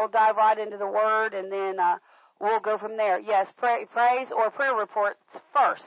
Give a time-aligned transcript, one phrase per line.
[0.00, 1.96] we'll dive right into the Word, and then uh,
[2.40, 3.20] we'll go from there.
[3.20, 5.20] Yes, pray, praise or prayer reports
[5.52, 5.84] first.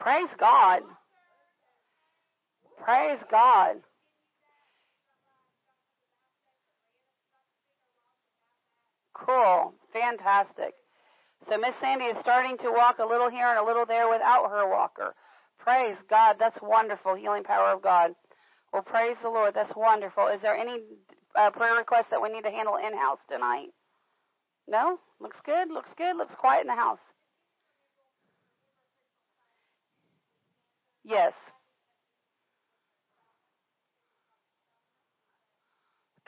[0.00, 0.80] Praise God.
[2.84, 3.76] Praise God.
[9.14, 9.74] Cool.
[9.92, 10.74] Fantastic.
[11.48, 14.50] So Miss Sandy is starting to walk a little here and a little there without
[14.50, 15.14] her walker.
[15.58, 16.36] Praise God.
[16.38, 17.14] That's wonderful.
[17.14, 18.12] Healing power of God.
[18.72, 19.54] Well, praise the Lord.
[19.54, 20.28] That's wonderful.
[20.28, 20.80] Is there any
[21.36, 23.68] uh, prayer requests that we need to handle in house tonight?
[24.68, 24.98] No?
[25.20, 25.70] Looks good.
[25.70, 26.16] Looks good.
[26.16, 26.98] Looks quiet in the house.
[31.04, 31.32] Yes.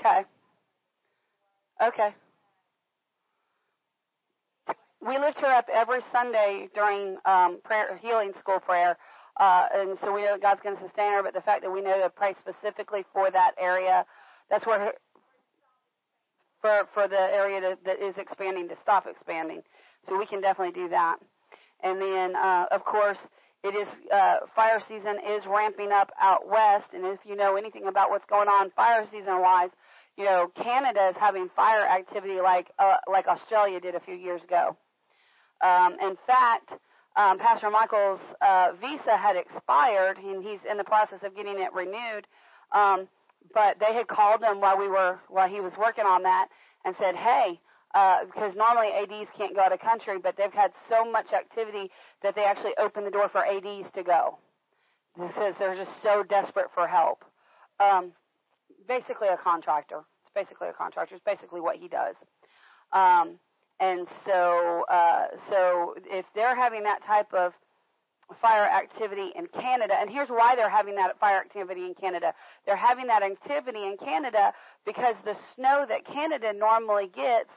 [0.00, 0.24] Okay.
[1.82, 2.14] Okay.
[5.06, 8.96] We lift her up every Sunday during um, prayer, healing school prayer,
[9.38, 11.22] uh, and so we know that God's going to sustain her.
[11.22, 14.06] But the fact that we know to pray specifically for that area,
[14.48, 14.92] that's where her,
[16.62, 19.62] for for the area to, that is expanding to stop expanding.
[20.08, 21.16] So we can definitely do that.
[21.82, 23.18] And then, uh, of course,
[23.62, 27.86] it is uh, fire season is ramping up out west, and if you know anything
[27.88, 29.70] about what's going on fire season wise,
[30.16, 34.42] you know Canada is having fire activity like uh, like Australia did a few years
[34.42, 34.78] ago.
[35.64, 36.74] Um, in fact,
[37.16, 41.72] um, Pastor Michael's uh, visa had expired, and he's in the process of getting it
[41.72, 42.26] renewed.
[42.72, 43.08] Um,
[43.52, 46.48] but they had called him while we were while he was working on that
[46.84, 47.60] and said, "Hey,
[47.94, 51.90] uh, because normally ADs can't go out of country, but they've had so much activity
[52.22, 54.38] that they actually opened the door for ADs to go.
[55.16, 57.24] Because they're just so desperate for help.
[57.78, 58.12] Um,
[58.88, 60.00] basically a contractor.
[60.22, 61.14] It's basically a contractor.
[61.14, 62.16] It's basically what he does.
[62.92, 63.38] Um,
[63.80, 67.52] and so, uh, so if they're having that type of
[68.40, 72.32] fire activity in Canada, and here's why they're having that fire activity in Canada.
[72.64, 74.52] They're having that activity in Canada
[74.86, 77.50] because the snow that Canada normally gets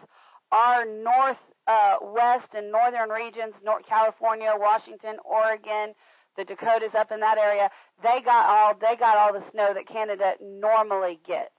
[0.51, 1.37] our north
[1.67, 5.93] uh, west and northern regions, North California, Washington, Oregon,
[6.37, 7.69] the Dakotas up in that area,
[8.03, 11.51] they got all they got all the snow that Canada normally gets.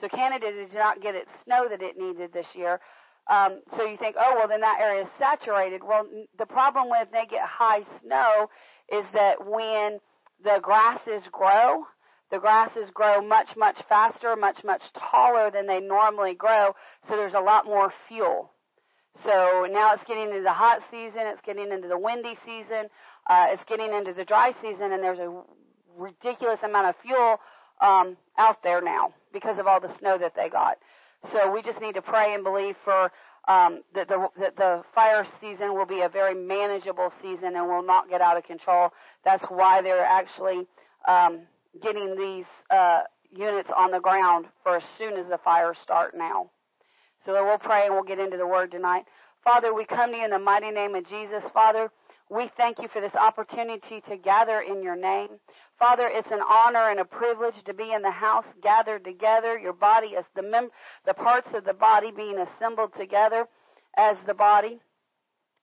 [0.00, 2.80] So Canada did not get its snow that it needed this year.
[3.28, 5.82] Um, so you think, oh well, then that area is saturated.
[5.84, 6.06] Well,
[6.38, 8.50] the problem they get high snow
[8.90, 10.00] is that when
[10.42, 11.84] the grasses grow,
[12.30, 16.74] the grasses grow much, much faster, much, much taller than they normally grow,
[17.08, 18.50] so there's a lot more fuel.
[19.24, 22.86] So now it's getting into the hot season, it's getting into the windy season,
[23.28, 25.42] uh, it's getting into the dry season, and there's a
[25.96, 27.38] ridiculous amount of fuel
[27.80, 30.78] um, out there now because of all the snow that they got.
[31.30, 33.12] So we just need to pray and believe for
[33.48, 37.84] um, that the that the fire season will be a very manageable season and will
[37.84, 38.90] not get out of control.
[39.24, 40.66] That's why they're actually
[41.06, 41.40] um,
[41.80, 46.50] getting these uh, units on the ground for as soon as the fires start now.
[47.24, 49.04] So we'll pray and we'll get into the word tonight.
[49.44, 51.42] Father, we come to you in the mighty name of Jesus.
[51.52, 51.90] Father,
[52.32, 55.28] we thank you for this opportunity to gather in your name.
[55.78, 59.58] Father, it's an honor and a privilege to be in the house gathered together.
[59.58, 60.70] Your body is the mem-
[61.04, 63.46] the parts of the body being assembled together
[63.98, 64.80] as the body.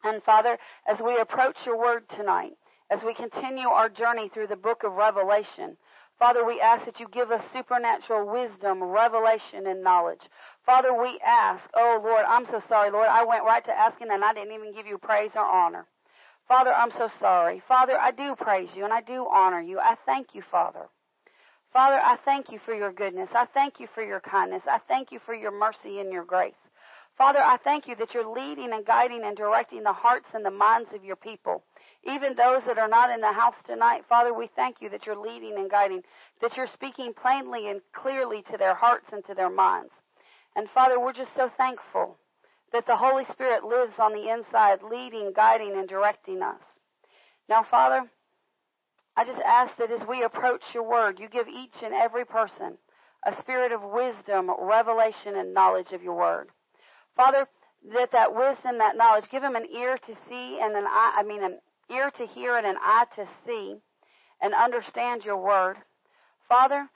[0.04, 2.54] And Father, as we approach your word tonight,
[2.92, 5.76] as we continue our journey through the book of Revelation,
[6.20, 10.22] Father, we ask that you give us supernatural wisdom, revelation, and knowledge.
[10.66, 13.08] Father, we ask, oh Lord, I'm so sorry, Lord.
[13.08, 15.88] I went right to asking and I didn't even give you praise or honor.
[16.50, 17.62] Father, I'm so sorry.
[17.68, 19.80] Father, I do praise you and I do honor you.
[19.80, 20.88] I thank you, Father.
[21.72, 23.30] Father, I thank you for your goodness.
[23.36, 24.64] I thank you for your kindness.
[24.68, 26.56] I thank you for your mercy and your grace.
[27.20, 30.50] Father, I thank you that you're leading and guiding and directing the hearts and the
[30.50, 31.62] minds of your people.
[32.04, 35.16] Even those that are not in the house tonight, Father, we thank you that you're
[35.16, 36.02] leading and guiding,
[36.42, 39.92] that you're speaking plainly and clearly to their hearts and to their minds.
[40.56, 42.18] And Father, we're just so thankful
[42.72, 46.62] that the Holy Spirit lives on the inside, leading, guiding, and directing us.
[47.48, 48.10] Now, Father,
[49.18, 52.78] I just ask that as we approach your word, you give each and every person
[53.26, 56.50] a spirit of wisdom, revelation, and knowledge of your word.
[57.16, 57.48] Father,
[57.94, 61.24] that that wisdom, that knowledge, give them an ear to see and an eye, I
[61.24, 61.60] mean, an
[61.90, 63.78] ear to hear and an eye to see
[64.42, 65.78] and understand your word.
[66.48, 66.88] Father,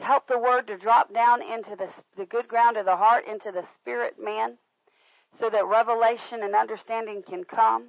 [0.00, 3.50] help the word to drop down into the, the good ground of the heart, into
[3.50, 4.58] the spirit man,
[5.38, 7.88] so that revelation and understanding can come.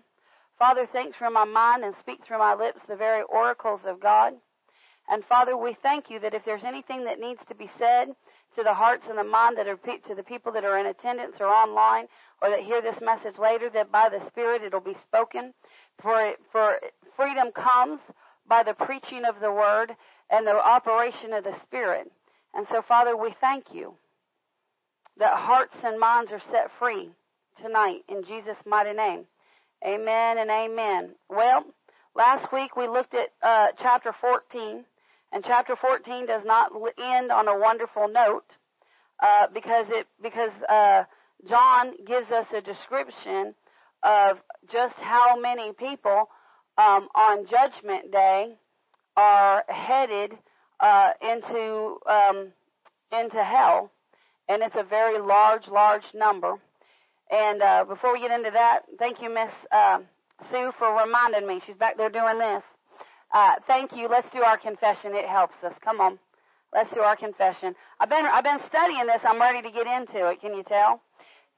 [0.58, 4.34] Father, think through my mind and speak through my lips the very oracles of God.
[5.10, 8.10] And Father, we thank you that if there's anything that needs to be said,
[8.56, 11.36] to the hearts and the mind that are to the people that are in attendance
[11.40, 12.08] or online
[12.42, 15.54] or that hear this message later that by the Spirit it'll be spoken.
[16.02, 16.78] For, for
[17.16, 18.00] freedom comes
[18.48, 19.96] by the preaching of the word
[20.30, 22.12] and the operation of the Spirit.
[22.54, 23.94] And so, Father, we thank you
[25.18, 27.12] that hearts and minds are set free
[27.62, 29.26] tonight in Jesus' mighty name.
[29.86, 31.16] Amen and amen.
[31.30, 31.66] Well,
[32.16, 34.84] last week we looked at uh, chapter 14,
[35.32, 38.58] and chapter 14 does not end on a wonderful note
[39.22, 41.04] uh, because it because uh,
[41.48, 43.54] John gives us a description
[44.04, 44.38] of
[44.72, 46.30] just how many people
[46.78, 48.56] um, on Judgment Day
[49.16, 50.32] are headed
[50.80, 52.52] uh, into um,
[53.12, 53.92] into hell,
[54.48, 56.60] and it's a very large, large number.
[57.30, 60.00] And uh, before we get into that, thank you, Miss uh,
[60.52, 61.62] Sue, for reminding me.
[61.66, 62.64] She's back there doing this.
[63.32, 64.08] Uh, thank you.
[64.10, 65.12] Let's do our confession.
[65.14, 65.74] It helps us.
[65.84, 66.18] Come on.
[66.74, 67.76] Let's do our confession.
[68.00, 69.22] I've been I've been studying this.
[69.24, 70.42] I'm ready to get into it.
[70.42, 71.02] Can you tell?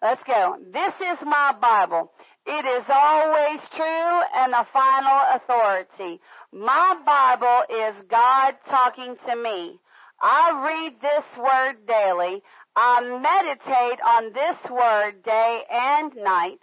[0.01, 0.55] Let's go.
[0.71, 2.11] This is my Bible.
[2.45, 6.19] It is always true and the final authority.
[6.51, 9.79] My Bible is God talking to me.
[10.21, 12.41] I read this word daily.
[12.75, 16.61] I meditate on this word day and night.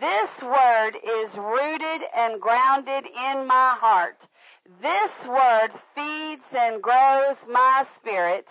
[0.00, 4.16] This word is rooted and grounded in my heart.
[4.80, 8.46] This word feeds and grows my spirit.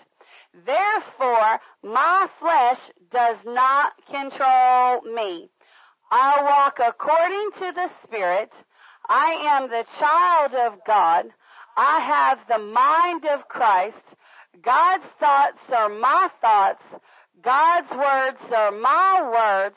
[0.64, 2.78] Therefore, my flesh
[3.10, 5.48] does not control me.
[6.10, 8.52] I walk according to the Spirit.
[9.08, 11.24] I am the child of God.
[11.76, 13.96] I have the mind of Christ.
[14.60, 16.82] God's thoughts are my thoughts.
[17.42, 19.76] God's words are my words.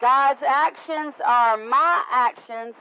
[0.00, 2.74] God's actions are my actions.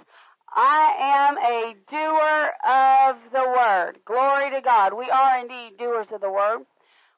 [0.55, 3.99] I am a doer of the word.
[4.05, 4.93] Glory to God.
[4.93, 6.59] We are indeed doers of the word.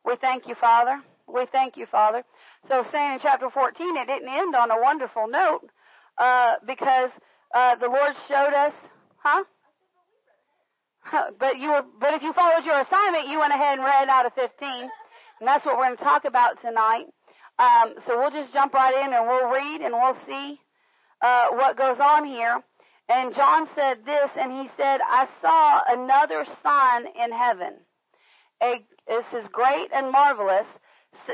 [0.06, 1.02] We thank you, Father.
[1.28, 2.24] We thank you, Father.
[2.68, 5.70] So saying in chapter 14, it didn't end on a wonderful note,
[6.18, 7.10] uh, because,
[7.54, 8.74] uh, the Lord showed us,
[9.18, 9.44] huh?
[11.12, 14.26] But you were, but if you followed your assignment, you went ahead and read out
[14.26, 14.90] of 15.
[15.40, 17.06] And that's what we're going to talk about tonight.
[17.60, 20.60] Um, so we'll just jump right in and we'll read and we'll see,
[21.22, 22.62] uh, what goes on here.
[23.08, 27.74] And John said this, and he said, I saw another sign in heaven.
[28.64, 30.66] A, this is great and marvelous.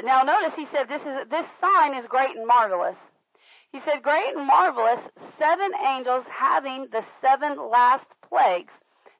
[0.04, 2.98] Now notice he said this is, this sign is great and marvelous.
[3.72, 5.00] He said, great and marvelous,
[5.40, 8.74] seven angels having the seven last plagues.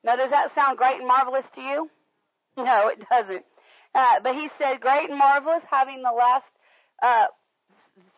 [0.04, 1.90] Now, does that sound great and marvelous to you?
[2.58, 3.46] No, it doesn't.
[3.96, 6.46] Uh, but he said, great and marvelous, having the last
[7.02, 7.28] uh,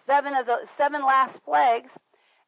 [0.08, 1.92] seven of the seven last plagues.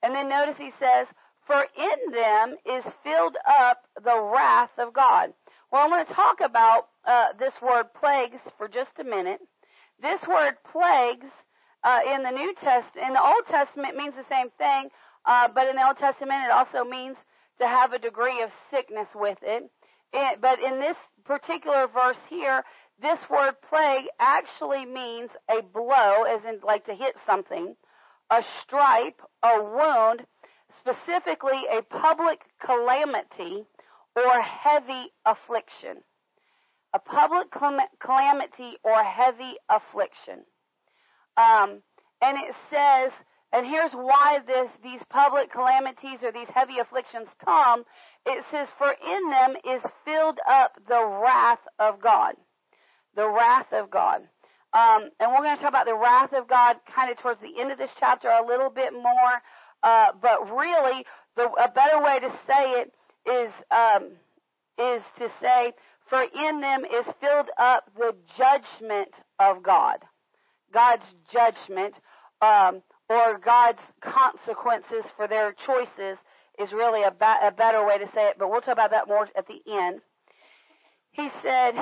[0.02, 1.08] And then notice he says,
[1.46, 5.34] for in them is filled up the wrath of God.
[5.72, 9.42] Well, I want to talk about uh, this word plagues for just a minute.
[10.02, 11.28] This word plagues
[11.84, 14.90] uh, in the New Testament, in the Old Testament means the same thing,
[15.26, 17.16] uh, but in the Old Testament it also means
[17.60, 19.64] to have a degree of sickness with it.
[20.14, 20.42] it.
[20.42, 22.64] But in this particular verse here,
[23.02, 27.76] this word plague actually means a blow, as in like to hit something,
[28.30, 30.26] a stripe, a wound,
[30.80, 33.66] specifically a public calamity
[34.16, 35.98] or heavy affliction.
[36.94, 37.48] A public
[38.00, 40.46] calamity or heavy affliction.
[41.36, 41.82] Um,
[42.22, 43.12] and it says,
[43.52, 47.84] and here's why this, these public calamities or these heavy afflictions come.
[48.26, 52.36] It says, for in them is filled up the wrath of God.
[53.16, 54.22] The wrath of God.
[54.74, 57.60] Um, and we're going to talk about the wrath of God kind of towards the
[57.60, 59.42] end of this chapter a little bit more.
[59.82, 61.06] Uh, but really,
[61.38, 62.94] the, a better way to say it
[63.26, 64.12] is um,
[64.78, 65.72] is to say,
[66.10, 69.10] for in them is filled up the judgment
[69.40, 70.00] of God.
[70.74, 71.96] God's judgment,
[72.42, 76.18] um, or God's consequences for their choices
[76.60, 79.08] is really a, ba- a, better way to say it, but we'll talk about that
[79.08, 80.02] more at the end.
[81.12, 81.76] He said,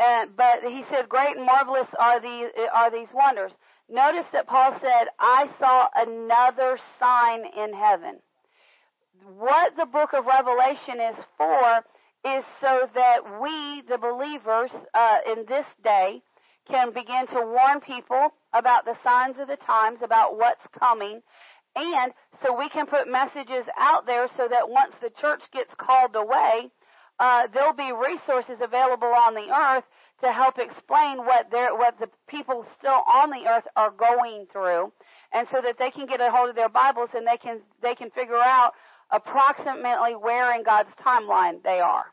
[0.00, 3.52] uh, but he said, great and marvelous are these, are these wonders.
[3.88, 8.18] Notice that Paul said, I saw another sign in heaven.
[9.38, 11.84] What the book of Revelation is for
[12.24, 16.22] is so that we, the believers, uh, in this day,
[16.66, 21.20] can begin to warn people about the signs of the times, about what's coming,
[21.76, 26.14] and so we can put messages out there so that once the church gets called
[26.14, 26.70] away,
[27.18, 29.84] uh, there'll be resources available on the earth
[30.20, 34.92] to help explain what what the people still on the earth are going through,
[35.32, 37.94] and so that they can get a hold of their Bibles and they can they
[37.94, 38.72] can figure out
[39.10, 42.06] approximately where in God's timeline they are.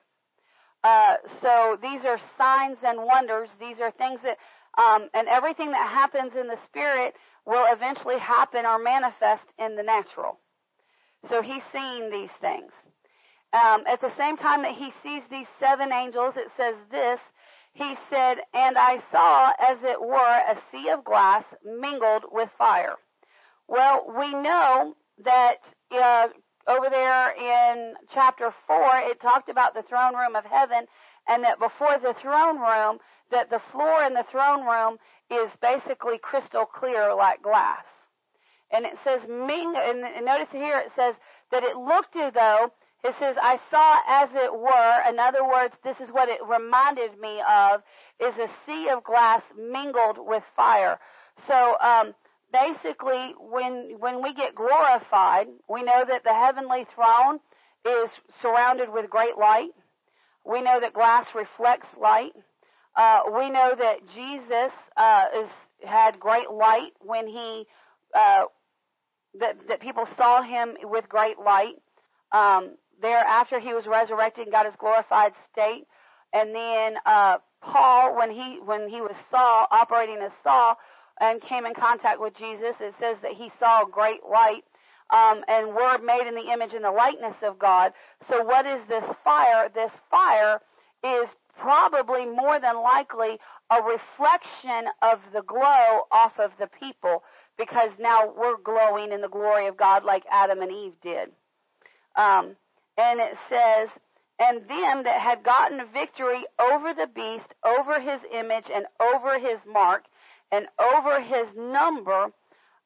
[0.83, 3.49] Uh, so these are signs and wonders.
[3.59, 4.37] These are things that
[4.77, 9.83] Um, and everything that happens in the spirit will eventually happen or manifest in the
[9.83, 10.39] natural.
[11.29, 12.71] So he's seeing these things.
[13.53, 17.19] Um, at the same time that he sees these seven angels, it says this.
[17.73, 22.95] He said, And I saw, as it were, a sea of glass mingled with fire.
[23.67, 25.57] Well, we know that
[25.91, 26.27] uh,
[26.67, 28.77] over there in chapter 4,
[29.11, 30.85] it talked about the throne room of heaven,
[31.27, 32.99] and that before the throne room,
[33.31, 34.97] that the floor in the throne room
[35.29, 37.83] is basically crystal clear like glass.
[38.71, 41.15] And it says, ming, and notice here it says
[41.51, 42.71] that it looked as though,
[43.03, 47.19] it says, I saw as it were, in other words, this is what it reminded
[47.19, 47.81] me of,
[48.19, 50.99] is a sea of glass mingled with fire.
[51.47, 52.13] So, um,
[52.53, 57.39] basically, when, when we get glorified, we know that the heavenly throne
[57.85, 58.11] is
[58.41, 59.71] surrounded with great light.
[60.45, 62.33] We know that glass reflects light.
[62.95, 65.49] Uh, we know that Jesus uh, is,
[65.85, 67.65] had great light when he
[68.13, 68.43] uh,
[69.39, 71.75] that that people saw him with great light.
[72.31, 75.85] Um, thereafter, he was resurrected and got his glorified state.
[76.33, 80.77] And then uh, Paul, when he when he was Saul operating as Saul
[81.19, 84.63] and came in contact with Jesus, it says that he saw great light.
[85.11, 87.91] Um, and we're made in the image and the likeness of God.
[88.29, 89.69] So what is this fire?
[89.73, 90.61] This fire
[91.03, 91.27] is
[91.59, 93.37] probably more than likely
[93.69, 97.23] a reflection of the glow off of the people
[97.57, 101.29] because now we're glowing in the glory of God like Adam and Eve did.
[102.15, 102.55] Um,
[102.97, 103.89] and it says,
[104.39, 109.59] and them that had gotten victory over the beast, over his image, and over his
[109.71, 110.05] mark,
[110.51, 112.31] and over his number,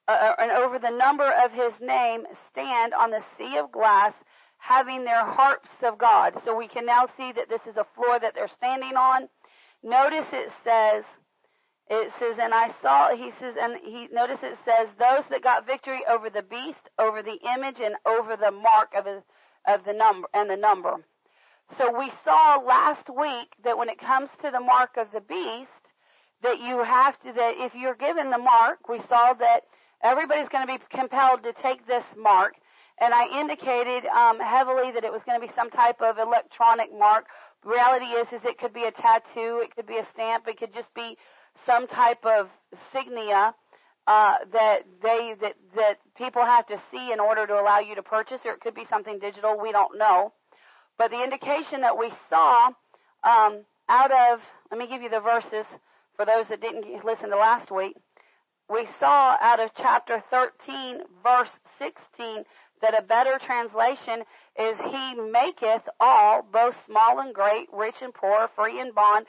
[0.08, 4.14] uh, uh and over the number of his name, stand on the sea of glass
[4.68, 6.34] having their harps of God.
[6.44, 9.30] So we can now see that this is a floor that they're standing on.
[9.84, 11.04] Notice it says,
[11.88, 15.68] it says, and I saw, he says, and he, notice it says, those that got
[15.68, 19.22] victory over the beast, over the image, and over the mark of, his,
[19.68, 20.96] of the number, and the number.
[21.78, 25.70] So we saw last week that when it comes to the mark of the beast,
[26.42, 29.62] that you have to, that if you're given the mark, we saw that
[30.04, 32.56] everybody's going to be compelled to take this mark
[33.00, 36.90] and I indicated um, heavily that it was going to be some type of electronic
[36.98, 37.26] mark.
[37.64, 40.74] Reality is, is it could be a tattoo, it could be a stamp, it could
[40.74, 41.18] just be
[41.66, 42.48] some type of
[42.94, 43.54] signia
[44.08, 48.04] uh, that they that that people have to see in order to allow you to
[48.04, 49.60] purchase, or it could be something digital.
[49.60, 50.32] We don't know,
[50.98, 52.68] but the indication that we saw
[53.24, 55.66] um, out of let me give you the verses
[56.16, 57.98] for those that didn't listen to last week.
[58.70, 62.44] We saw out of chapter 13, verse 16,
[62.82, 64.24] that a better translation
[64.58, 69.26] is He maketh all, both small and great, rich and poor, free and bond,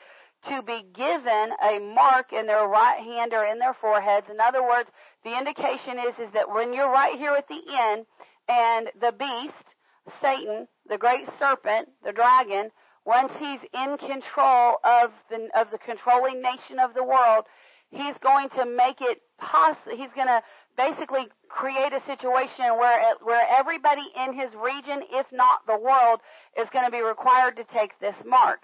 [0.48, 4.26] to be given a mark in their right hand or in their foreheads.
[4.30, 4.88] In other words,
[5.24, 8.06] the indication is, is that when you're right here at the end
[8.48, 9.74] and the beast,
[10.22, 12.70] Satan, the great serpent, the dragon,
[13.04, 17.44] once he's in control of the, of the controlling nation of the world,
[17.90, 20.42] he's going to make it possible, he's going to
[20.76, 26.20] basically create a situation where where everybody in his region, if not the world,
[26.60, 28.60] is going to be required to take this mark.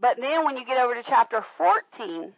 [0.00, 2.32] But then when you get over to chapter 14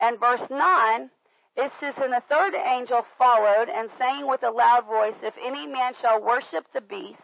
[0.00, 1.10] and verse 9,
[1.56, 5.66] it says, And the third angel followed, and saying with a loud voice, If any
[5.66, 7.20] man shall worship the beast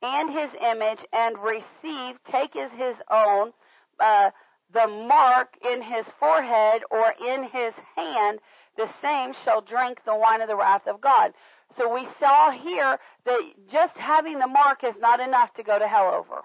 [0.00, 3.52] and his image, and receive, take as his own,
[3.98, 4.30] uh,
[4.72, 8.38] the mark in his forehead or in his hand,
[8.78, 11.34] the same shall drink the wine of the wrath of God.
[11.76, 15.86] So we saw here that just having the mark is not enough to go to
[15.86, 16.42] hell over.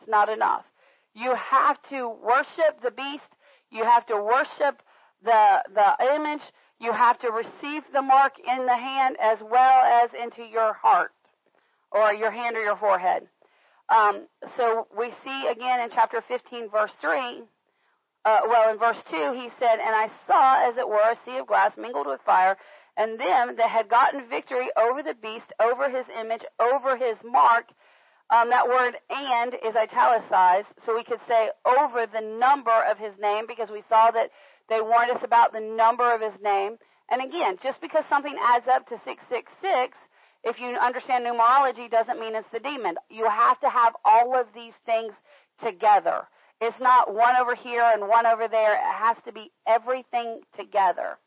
[0.00, 0.64] It's not enough.
[1.14, 3.24] You have to worship the beast.
[3.70, 4.82] You have to worship
[5.24, 6.42] the, the image.
[6.80, 11.12] You have to receive the mark in the hand as well as into your heart
[11.92, 13.28] or your hand or your forehead.
[13.88, 17.42] Um, so we see again in chapter 15, verse 3,
[18.24, 21.38] uh, well, in verse 2, he said, And I saw, as it were, a sea
[21.38, 22.56] of glass mingled with fire,
[22.96, 27.66] and them that had gotten victory over the beast, over his image, over his mark.
[28.30, 33.14] Um, that word and is italicized, so we could say over the number of his
[33.18, 34.30] name, because we saw that
[34.68, 36.76] they warned us about the number of his name.
[37.10, 39.96] And again, just because something adds up to 666,
[40.44, 42.96] if you understand numerology, doesn't mean it's the demon.
[43.08, 45.12] You have to have all of these things
[45.60, 46.28] together.
[46.60, 48.74] It's not one over here and one over there.
[48.74, 51.18] It has to be everything together.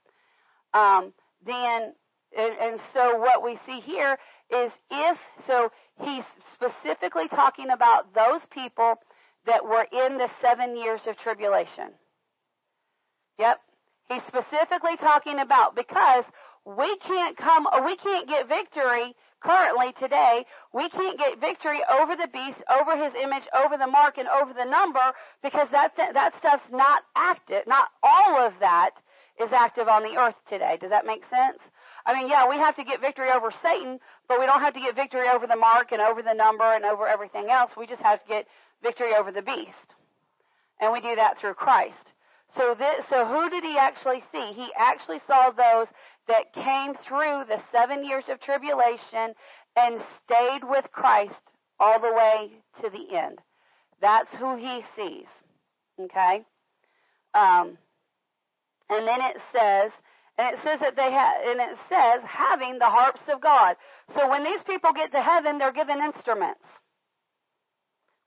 [0.73, 1.13] Um,
[1.45, 1.93] then,
[2.37, 4.17] and, and so what we see here
[4.51, 5.71] is if, so
[6.01, 6.23] he's
[6.53, 8.95] specifically talking about those people
[9.45, 11.89] that were in the seven years of tribulation.
[13.39, 13.59] Yep.
[14.09, 16.25] He's specifically talking about because
[16.65, 20.45] we can't come, we can't get victory currently today.
[20.73, 24.53] We can't get victory over the beast, over his image, over the mark, and over
[24.53, 27.67] the number because that that stuff's not active.
[27.67, 28.91] Not all of that
[29.41, 30.77] is active on the earth today.
[30.79, 31.59] Does that make sense?
[32.05, 34.79] I mean, yeah, we have to get victory over Satan, but we don't have to
[34.79, 37.71] get victory over the mark and over the number and over everything else.
[37.77, 38.47] We just have to get
[38.81, 39.87] victory over the beast.
[40.81, 41.95] And we do that through Christ.
[42.57, 44.51] So this, so who did he actually see?
[44.53, 45.87] He actually saw those
[46.27, 49.33] that came through the seven years of tribulation
[49.75, 51.33] and stayed with Christ
[51.79, 52.51] all the way
[52.81, 53.39] to the end.
[54.01, 55.27] That's who he sees.
[55.99, 56.45] Okay?
[57.33, 57.77] Um,
[58.89, 59.91] and then it says,
[60.37, 63.75] and it says that they have, and it says having the harps of God.
[64.15, 66.63] So when these people get to heaven, they're given instruments.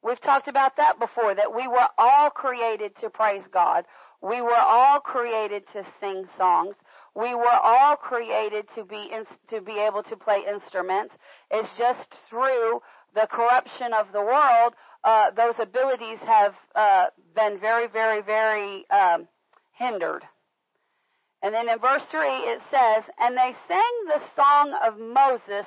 [0.03, 3.85] We've talked about that before, that we were all created to praise God.
[4.23, 6.77] We were all created to sing songs.
[7.17, 11.15] We were all created to be in, to be able to play instruments.
[11.51, 12.81] It's just through
[13.15, 19.27] the corruption of the world, uh, those abilities have uh, been very, very, very um,
[19.73, 20.25] hindered.
[21.43, 25.67] And then in verse 3 it says, And they sang the song of Moses,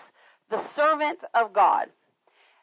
[0.51, 1.87] the servant of God.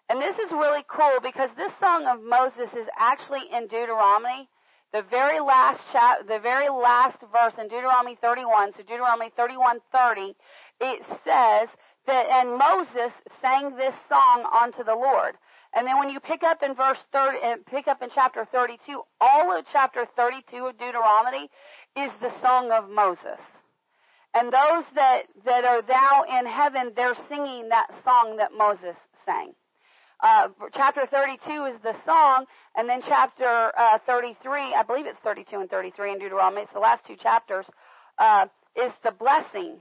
[0.09, 4.49] And this is really cool because this song of Moses is actually in Deuteronomy.
[4.97, 10.35] The very last chap, the very last verse in Deuteronomy 31, so Deuteronomy 31:30,
[10.81, 11.69] it says
[12.07, 13.13] that and Moses
[13.43, 15.37] sang this song unto the Lord.
[15.75, 19.03] And then when you pick up in verse 30, uh, pick up in chapter 32,
[19.21, 21.51] all of chapter 32 of Deuteronomy
[21.95, 23.41] is the song of Moses.
[24.33, 29.53] And those that, that are thou in heaven, they're singing that song that Moses sang.
[30.23, 35.61] Uh, chapter 32 is the song, and then chapter uh, 33, I believe it's 32
[35.61, 37.67] and 33 in Deuteronomy, it's the last two chapters,
[38.19, 39.77] uh, is the blessing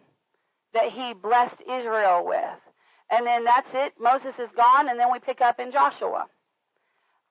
[0.74, 2.60] that he blessed Israel with.
[3.10, 3.94] And then that's it.
[4.00, 6.26] Moses is gone, and then we pick up in Joshua.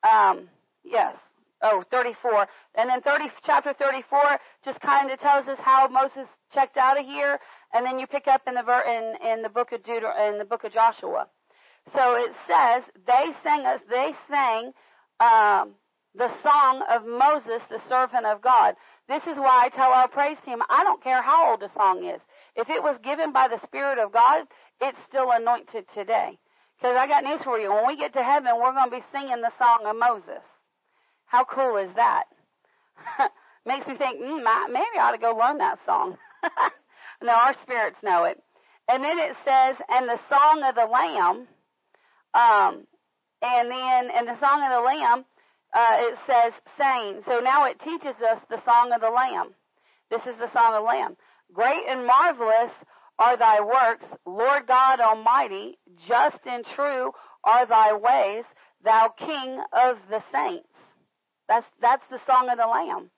[0.08, 0.48] Um,
[0.82, 1.14] yes.
[1.62, 2.46] Oh, 34.
[2.76, 7.04] And then 30, chapter 34 just kind of tells us how Moses checked out of
[7.04, 7.38] here,
[7.72, 10.44] and then you pick up in the in in the book of Deuter, in the
[10.44, 11.26] book of Joshua.
[11.92, 14.72] So it says they sang us, they sang
[15.20, 15.74] um,
[16.14, 18.74] the song of Moses, the servant of God.
[19.08, 22.04] This is why I tell our praise team, I don't care how old a song
[22.04, 22.20] is.
[22.56, 24.46] If it was given by the Spirit of God,
[24.80, 26.38] it's still anointed today.
[26.78, 27.72] Because I got news for you.
[27.72, 30.42] When we get to heaven, we're going to be singing the song of Moses.
[31.26, 32.24] How cool is that?
[33.66, 36.16] Makes me think, mm, maybe I ought to go learn that song.
[37.22, 38.40] no, our spirits know it.
[38.88, 41.48] And then it says, and the song of the Lamb
[42.34, 42.86] um,
[43.42, 45.24] and then in the Song of the Lamb,
[45.74, 47.22] uh, it says saying.
[47.26, 49.54] So now it teaches us the Song of the Lamb.
[50.10, 51.16] This is the Song of the Lamb.
[51.52, 52.70] Great and marvelous
[53.18, 55.78] are thy works, Lord God Almighty.
[56.06, 57.12] Just and true
[57.44, 58.44] are thy ways,
[58.82, 60.68] thou King of the saints.
[61.48, 63.10] That's that's the Song of the Lamb.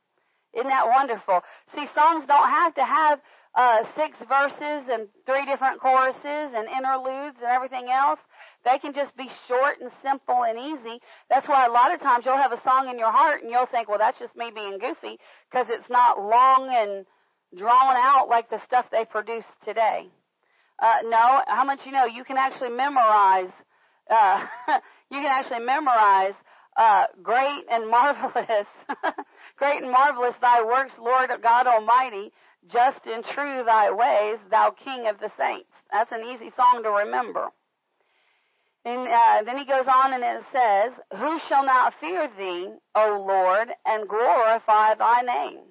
[0.52, 1.40] Isn't that wonderful?
[1.74, 3.20] See, songs don't have to have
[3.54, 8.20] uh, six verses and three different choruses and interludes and everything else.
[8.66, 11.00] They can just be short and simple and easy.
[11.30, 13.66] That's why a lot of times you'll have a song in your heart and you'll
[13.66, 17.06] think, well, that's just me being goofy because it's not long and
[17.56, 20.08] drawn out like the stuff they produce today.
[20.82, 22.06] Uh, no, how much you know?
[22.06, 23.52] You can actually memorize.
[24.10, 24.44] Uh,
[25.12, 26.34] you can actually memorize
[26.76, 28.66] uh, great and marvelous,
[29.58, 32.32] great and marvelous thy works, Lord God Almighty.
[32.66, 35.70] Just and true thy ways, thou King of the saints.
[35.92, 37.50] That's an easy song to remember.
[38.86, 43.24] And uh, then he goes on and it says, Who shall not fear thee, O
[43.26, 45.64] Lord, and glorify thy name?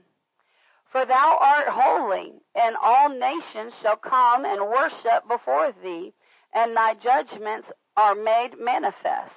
[0.91, 6.13] For thou art holy, and all nations shall come and worship before thee,
[6.53, 9.31] and thy judgments are made manifest.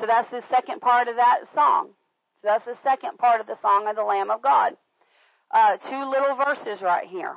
[0.00, 1.90] So that's the second part of that song.
[2.42, 4.72] So that's the second part of the song of the Lamb of God.
[5.52, 7.36] Uh, two little verses right here.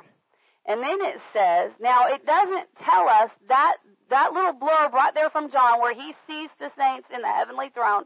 [0.66, 3.74] And then it says, now it doesn't tell us that
[4.10, 7.70] that little blurb right there from John where he sees the saints in the heavenly
[7.74, 8.04] throne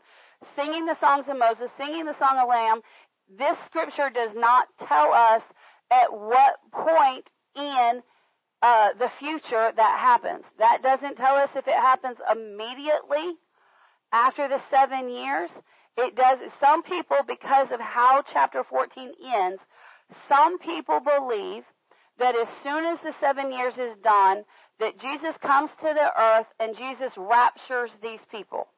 [0.56, 2.80] singing the songs of Moses, singing the song of Lamb,
[3.36, 5.42] this scripture does not tell us
[5.90, 8.02] at what point in
[8.62, 10.44] uh, the future that happens.
[10.58, 13.36] That doesn't tell us if it happens immediately
[14.12, 15.50] after the seven years.
[15.96, 16.38] It does.
[16.60, 19.60] Some people, because of how chapter 14 ends,
[20.28, 21.64] some people believe
[22.18, 24.44] that as soon as the seven years is done,
[24.80, 28.68] that Jesus comes to the earth and Jesus raptures these people.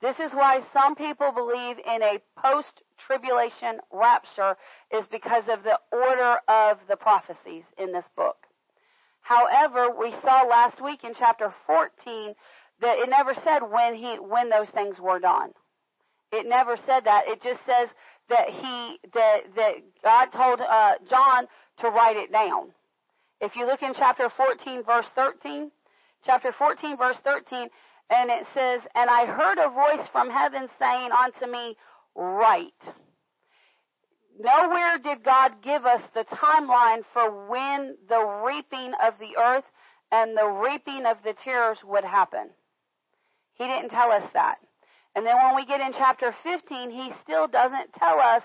[0.00, 4.56] This is why some people believe in a post tribulation rapture
[4.90, 8.46] is because of the order of the prophecies in this book.
[9.20, 12.34] However, we saw last week in chapter 14
[12.80, 15.50] that it never said when he when those things were done.
[16.32, 17.28] It never said that.
[17.28, 17.88] It just says
[18.30, 21.46] that he that that God told uh, John
[21.80, 22.72] to write it down.
[23.40, 25.70] If you look in chapter 14 verse 13,
[26.24, 27.68] chapter 14 verse 13,
[28.10, 31.76] and it says, "And I heard a voice from heaven saying unto me,
[32.14, 32.94] Write."
[34.38, 39.70] Nowhere did God give us the timeline for when the reaping of the earth
[40.10, 42.50] and the reaping of the tares would happen.
[43.54, 44.58] He didn't tell us that.
[45.14, 48.42] And then when we get in chapter 15, he still doesn't tell us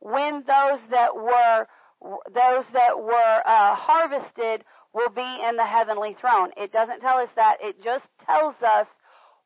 [0.00, 1.66] when those that were
[2.02, 6.50] those that were uh, harvested will be in the heavenly throne.
[6.56, 7.58] It doesn't tell us that.
[7.60, 8.86] It just tells us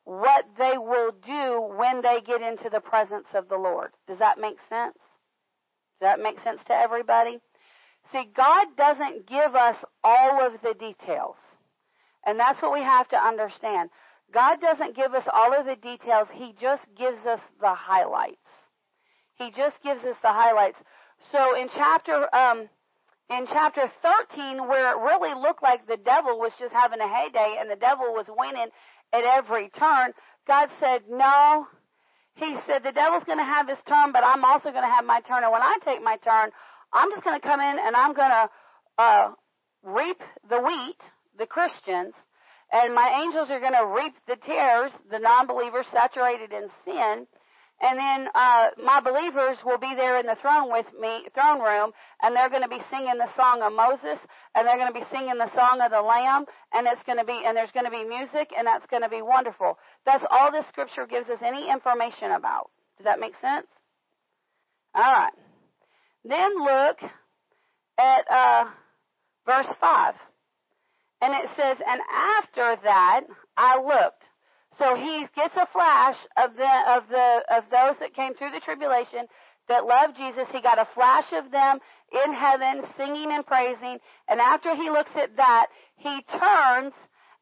[0.04, 3.90] what they will do when they get into the presence of the Lord.
[4.06, 4.96] Does that make sense?
[6.00, 7.38] Does that make sense to everybody?
[8.10, 11.36] See, God doesn't give us all of the details.
[12.26, 13.90] And that's what we have to understand.
[14.32, 16.28] God doesn't give us all of the details.
[16.32, 18.36] He just gives us the highlights.
[19.34, 20.78] He just gives us the highlights.
[21.30, 22.68] So in chapter, um,
[23.30, 27.56] in chapter 13, where it really looked like the devil was just having a heyday
[27.60, 28.68] and the devil was winning
[29.12, 30.12] at every turn,
[30.46, 31.66] God said, no.
[32.34, 35.04] He said, the devil's going to have his turn, but I'm also going to have
[35.04, 35.44] my turn.
[35.44, 36.50] And when I take my turn,
[36.92, 38.48] I'm just going to come in and I'm going to,
[38.98, 39.28] uh,
[39.82, 40.98] reap the wheat,
[41.38, 42.14] the Christians,
[42.72, 47.26] and my angels are going to reap the tares, the non-believers saturated in sin.
[47.82, 51.90] And then uh, my believers will be there in the throne with me, throne room,
[52.22, 54.22] and they're going to be singing the song of Moses,
[54.54, 57.24] and they're going to be singing the song of the Lamb, and it's going to
[57.24, 59.78] be, and there's going to be music, and that's going to be wonderful.
[60.06, 62.70] That's all this scripture gives us any information about.
[62.98, 63.66] Does that make sense?
[64.94, 65.32] All right.
[66.24, 67.02] Then look
[67.98, 68.64] at uh,
[69.44, 70.14] verse five.
[71.20, 72.00] And it says, and
[72.38, 73.20] after that,
[73.56, 74.24] I looked.
[74.78, 78.60] So he gets a flash of the, of the, of those that came through the
[78.60, 79.26] tribulation
[79.68, 80.48] that loved Jesus.
[80.52, 81.78] He got a flash of them
[82.24, 83.98] in heaven singing and praising.
[84.28, 86.92] And after he looks at that, he turns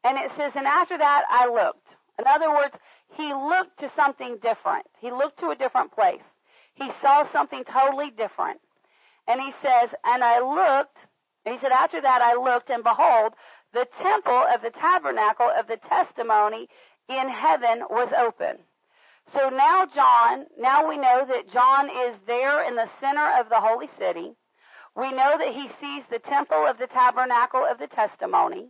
[0.03, 1.95] and it says, and after that I looked.
[2.19, 2.75] In other words,
[3.15, 4.85] he looked to something different.
[4.99, 6.21] He looked to a different place.
[6.73, 8.59] He saw something totally different.
[9.27, 10.97] And he says, and I looked,
[11.45, 13.33] And he said, after that I looked and behold,
[13.73, 16.67] the temple of the tabernacle of the testimony
[17.17, 18.57] in heaven was open.
[19.33, 23.59] So now John, now we know that John is there in the center of the
[23.59, 24.33] holy city.
[24.95, 28.67] We know that he sees the temple of the tabernacle of the testimony.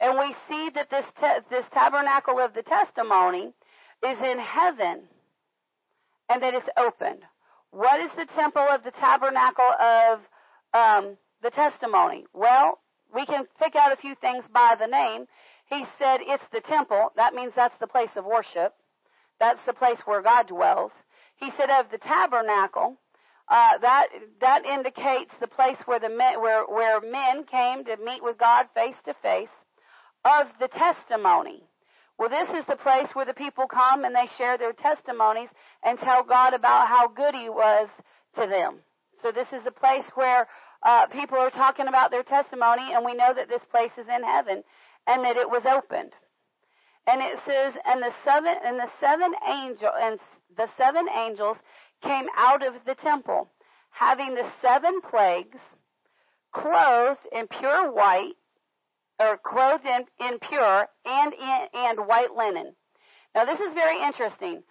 [0.00, 3.52] And we see that this, te- this tabernacle of the testimony
[4.04, 5.02] is in heaven
[6.28, 7.22] and that it's opened.
[7.70, 10.20] What is the temple of the tabernacle of
[10.74, 12.26] um, the testimony?
[12.32, 12.78] Well,
[13.14, 15.26] we can pick out a few things by the name.
[15.72, 17.12] He said it's the temple.
[17.16, 18.74] That means that's the place of worship.
[19.40, 20.92] That's the place where God dwells.
[21.36, 22.98] He said of the tabernacle.
[23.48, 24.08] Uh, that
[24.40, 28.66] that indicates the place where the men, where where men came to meet with God
[28.74, 29.48] face to face.
[30.24, 31.64] Of the testimony.
[32.18, 35.48] Well, this is the place where the people come and they share their testimonies
[35.82, 37.88] and tell God about how good He was
[38.36, 38.80] to them.
[39.22, 40.46] So this is the place where
[40.82, 44.22] uh, people are talking about their testimony, and we know that this place is in
[44.22, 44.62] heaven
[45.06, 46.12] and that it was opened.
[47.06, 50.18] And it says, and the seven and the seven angel and
[50.56, 51.56] the seven angels
[52.02, 53.50] came out of the temple,
[53.90, 55.58] having the seven plagues,
[56.52, 58.34] clothed in pure white,
[59.18, 62.74] or clothed in, in pure and in, and white linen.
[63.34, 64.62] Now this is very interesting.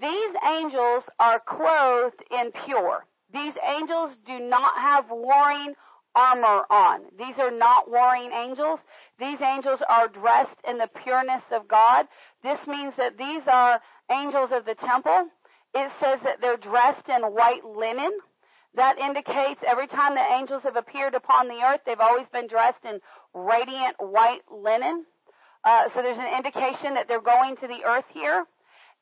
[0.00, 3.06] These angels are clothed in pure.
[3.32, 5.74] These angels do not have warring
[6.14, 7.02] armor on.
[7.18, 8.80] These are not warring angels.
[9.18, 12.06] These angels are dressed in the pureness of God.
[12.42, 15.26] This means that these are angels of the temple.
[15.74, 18.10] It says that they're dressed in white linen.
[18.74, 22.84] That indicates every time the angels have appeared upon the earth, they've always been dressed
[22.84, 23.00] in
[23.34, 25.04] radiant white linen.
[25.64, 28.46] Uh, so there's an indication that they're going to the earth here.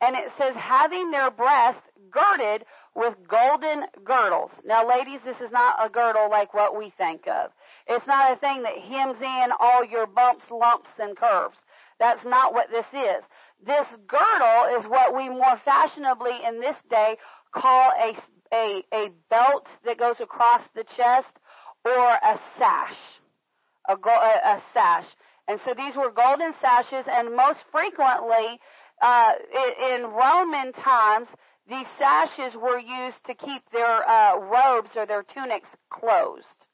[0.01, 4.51] And it says, having their breasts girded with golden girdles.
[4.65, 7.51] Now, ladies, this is not a girdle like what we think of.
[7.87, 11.59] It's not a thing that hems in all your bumps, lumps, and curves.
[11.99, 13.25] That's not what this is.
[13.65, 17.17] This girdle is what we more fashionably in this day
[17.53, 18.17] call a,
[18.55, 21.33] a, a belt that goes across the chest
[21.85, 22.97] or a sash.
[23.89, 25.07] A, a, a sash.
[25.49, 28.61] And so these were golden sashes, and most frequently
[29.01, 29.33] uh,
[29.95, 31.29] in Roman times,
[31.69, 36.67] these sashes were used to keep their uh, robes or their tunics closed.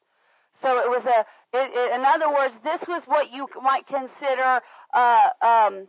[0.62, 1.20] So it was a,
[1.56, 4.60] it, it, in other words, this was what you might consider,
[4.94, 5.88] uh, um,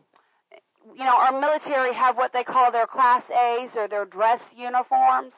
[0.96, 5.34] you know, our military have what they call their class A's or their dress uniforms.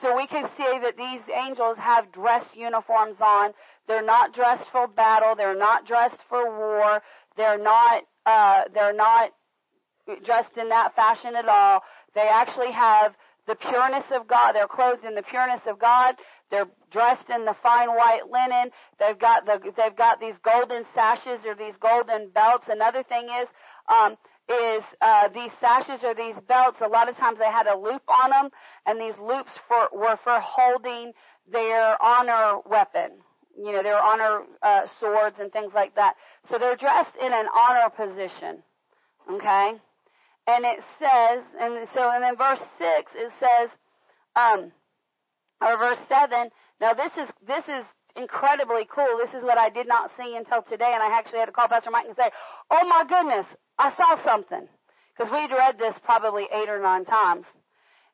[0.00, 3.52] So we can see that these angels have dress uniforms on.
[3.88, 5.34] They're not dressed for battle.
[5.36, 7.02] They're not dressed for war.
[7.36, 9.30] They're not, uh, they're not
[10.24, 11.82] dressed in that fashion at all.
[12.14, 13.14] They actually have
[13.46, 14.52] the pureness of God.
[14.52, 16.16] They're clothed in the pureness of God.
[16.50, 18.70] They're dressed in the fine white linen.
[18.98, 22.64] They've got the, they've got these golden sashes or these golden belts.
[22.68, 23.48] Another thing is,
[23.88, 24.16] um,
[24.48, 26.78] is uh, these sashes or these belts.
[26.84, 28.50] A lot of times they had a loop on them,
[28.86, 31.12] and these loops for, were for holding
[31.50, 33.10] their honor weapon.
[33.58, 36.14] You know, their honor uh, swords and things like that.
[36.50, 38.62] So they're dressed in an honor position.
[39.32, 39.72] Okay,
[40.46, 43.70] and it says, and so, and then verse six it says,
[44.36, 44.72] um,
[45.60, 46.50] or verse seven.
[46.80, 47.84] Now this is this is
[48.16, 49.18] incredibly cool.
[49.18, 51.68] This is what I did not see until today, and I actually had to call
[51.68, 52.30] Pastor Mike and say,
[52.70, 53.46] "Oh my goodness,
[53.78, 54.68] I saw something,"
[55.16, 57.46] because we'd read this probably eight or nine times.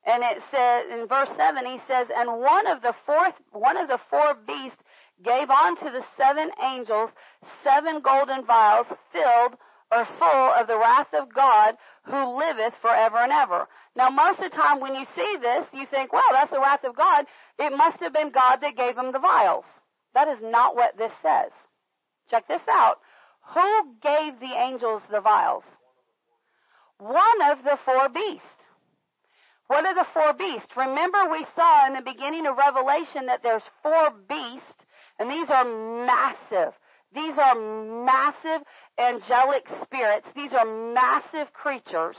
[0.04, 3.88] And it says in verse seven, he says, "And one of the fourth, one of
[3.88, 4.82] the four beasts
[5.22, 7.10] gave unto the seven angels
[7.62, 9.56] seven golden vials filled."
[9.92, 11.74] Or full of the wrath of God
[12.04, 13.68] who liveth forever and ever.
[13.94, 16.84] Now, most of the time when you see this, you think, well, that's the wrath
[16.84, 17.26] of God.
[17.58, 19.64] It must have been God that gave him the vials.
[20.14, 21.52] That is not what this says.
[22.30, 22.98] Check this out.
[23.54, 25.64] Who gave the angels the vials?
[26.98, 28.46] One of the four beasts.
[29.66, 30.76] What are the four beasts?
[30.76, 34.86] Remember we saw in the beginning of Revelation that there's four beasts,
[35.18, 36.74] and these are massive.
[37.14, 38.66] These are massive
[38.98, 40.26] angelic spirits.
[40.34, 42.16] These are massive creatures.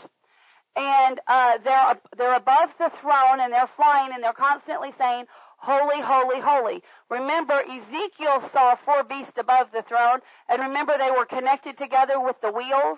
[0.75, 5.25] And uh, they're, they're above the throne and they're flying and they're constantly saying,
[5.63, 6.83] Holy, holy, holy.
[7.09, 12.35] Remember, Ezekiel saw four beasts above the throne, and remember they were connected together with
[12.41, 12.97] the wheels.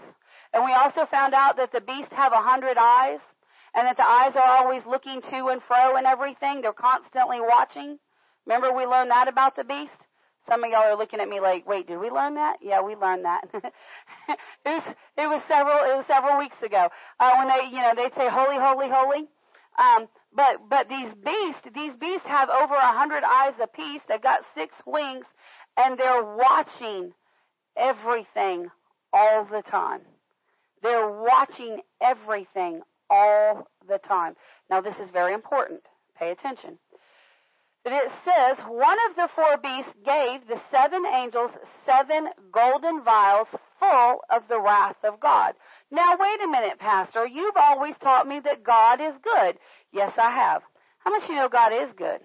[0.52, 3.20] And we also found out that the beasts have a hundred eyes,
[3.76, 6.62] and that the eyes are always looking to and fro and everything.
[6.62, 8.00] They're constantly watching.
[8.48, 10.05] Remember we learned that about the beast?
[10.47, 12.58] Some of y'all are looking at me like, wait, did we learn that?
[12.62, 13.47] Yeah, we learned that.
[13.53, 14.84] it was
[15.17, 18.29] it was several it was several weeks ago uh, when they you know they'd say
[18.29, 19.27] holy holy holy.
[19.77, 24.01] Um, but but these beasts these beasts have over a hundred eyes apiece.
[24.08, 25.25] They've got six wings,
[25.77, 27.13] and they're watching
[27.75, 28.67] everything
[29.12, 30.01] all the time.
[30.84, 34.36] They're watching everything all the time.
[34.69, 35.81] Now this is very important.
[36.17, 36.77] Pay attention
[37.93, 41.52] it says, one of the four beasts gave the seven angels
[41.86, 43.48] seven golden vials
[43.80, 45.54] full of the wrath of God.
[45.91, 47.28] Now, wait a minute, Pastor.
[47.28, 49.60] You've always taught me that God is good.
[49.91, 50.63] Yes, I have.
[51.00, 52.21] How much do you know God is good?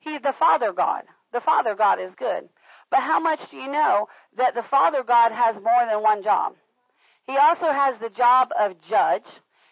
[0.00, 1.04] He, the Father God.
[1.32, 2.48] The Father God is good.
[2.90, 6.54] But how much do you know that the Father God has more than one job?
[7.26, 9.24] He also has the job of judge.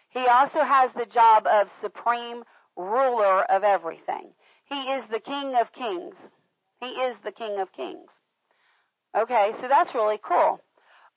[0.09, 2.43] He also has the job of supreme
[2.75, 4.31] ruler of everything.
[4.71, 6.15] He is the King of Kings.
[6.79, 8.07] He is the King of Kings.
[9.15, 10.61] Okay, so that's really cool.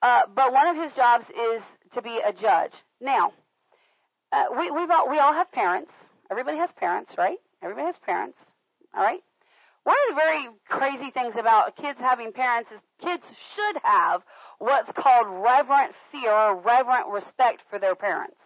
[0.03, 1.63] Uh, but one of his jobs is
[1.93, 2.73] to be a judge.
[3.01, 3.33] Now,
[4.33, 5.93] uh, we we've all, we all have parents.
[6.33, 7.39] Everybody has parents, right?
[7.63, 8.37] Everybody has parents.
[8.93, 9.21] All right.
[9.85, 13.23] One of the very crazy things about kids having parents is kids
[13.55, 14.23] should have
[14.59, 18.37] what's called reverent fear or reverent respect for their parents.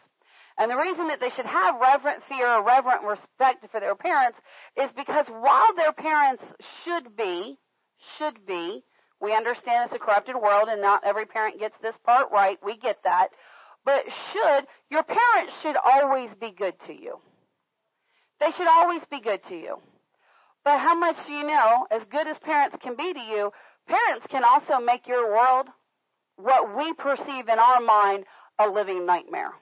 [0.58, 4.38] And the reason that they should have reverent fear or reverent respect for their parents
[4.76, 6.42] is because while their parents
[6.84, 7.56] should be,
[8.18, 8.82] should be,
[9.20, 12.58] we understand it's a corrupted world and not every parent gets this part right.
[12.64, 13.28] We get that.
[13.84, 17.20] But should, your parents should always be good to you.
[18.40, 19.78] They should always be good to you.
[20.64, 23.52] But how much do you know, as good as parents can be to you,
[23.86, 25.68] parents can also make your world,
[26.36, 28.24] what we perceive in our mind,
[28.58, 29.52] a living nightmare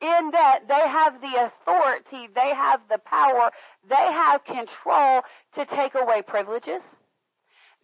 [0.00, 3.50] in that they have the authority, they have the power,
[3.88, 5.22] they have control
[5.54, 6.82] to take away privileges.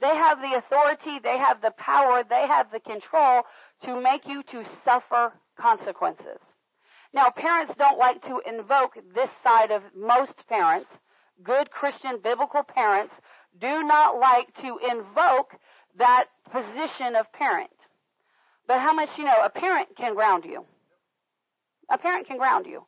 [0.01, 3.43] They have the authority, they have the power, they have the control
[3.85, 6.39] to make you to suffer consequences.
[7.13, 10.89] Now, parents don't like to invoke this side of most parents.
[11.43, 13.15] Good Christian biblical parents
[13.61, 15.57] do not like to invoke
[15.99, 17.71] that position of parent.
[18.67, 20.65] But how much you know, a parent can ground you.
[21.91, 22.85] A parent can ground you.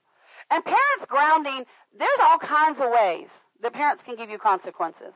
[0.51, 1.65] And parents grounding,
[1.97, 3.29] there's all kinds of ways
[3.63, 5.13] that parents can give you consequences.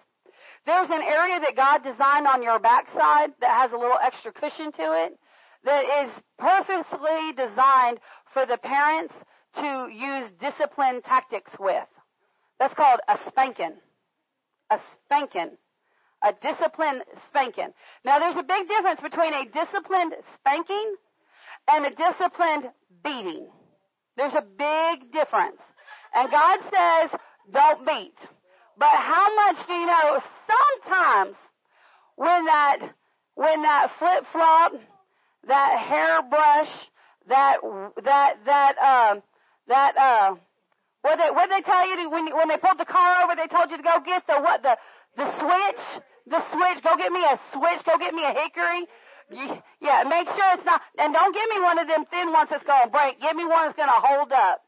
[0.66, 4.72] There's an area that God designed on your backside that has a little extra cushion
[4.72, 5.18] to it
[5.64, 7.98] that is purposely designed
[8.32, 9.14] for the parents
[9.56, 11.86] to use discipline tactics with.
[12.58, 13.74] That's called a spanking.
[14.70, 15.56] A spanking.
[16.24, 17.72] A disciplined spanking.
[18.04, 20.94] Now there's a big difference between a disciplined spanking
[21.68, 22.70] and a disciplined
[23.04, 23.48] beating.
[24.16, 25.60] There's a big difference.
[26.14, 27.20] And God says,
[27.52, 28.16] don't beat.
[28.78, 30.20] But how much do you know?
[30.46, 31.36] Sometimes
[32.16, 32.78] when that,
[33.34, 34.72] when that flip flop,
[35.46, 36.72] that hairbrush,
[37.28, 37.56] that,
[38.04, 39.20] that, that, uh,
[39.68, 40.34] that, uh,
[41.02, 43.46] what they, what they tell you to, when, when they pulled the car over, they
[43.46, 44.76] told you to go get the, what, the,
[45.16, 48.86] the switch, the switch, go get me a switch, go get me a hickory.
[49.30, 52.64] Yeah, make sure it's not, and don't give me one of them thin ones that's
[52.64, 53.20] gonna break.
[53.20, 54.62] Give me one that's gonna hold up.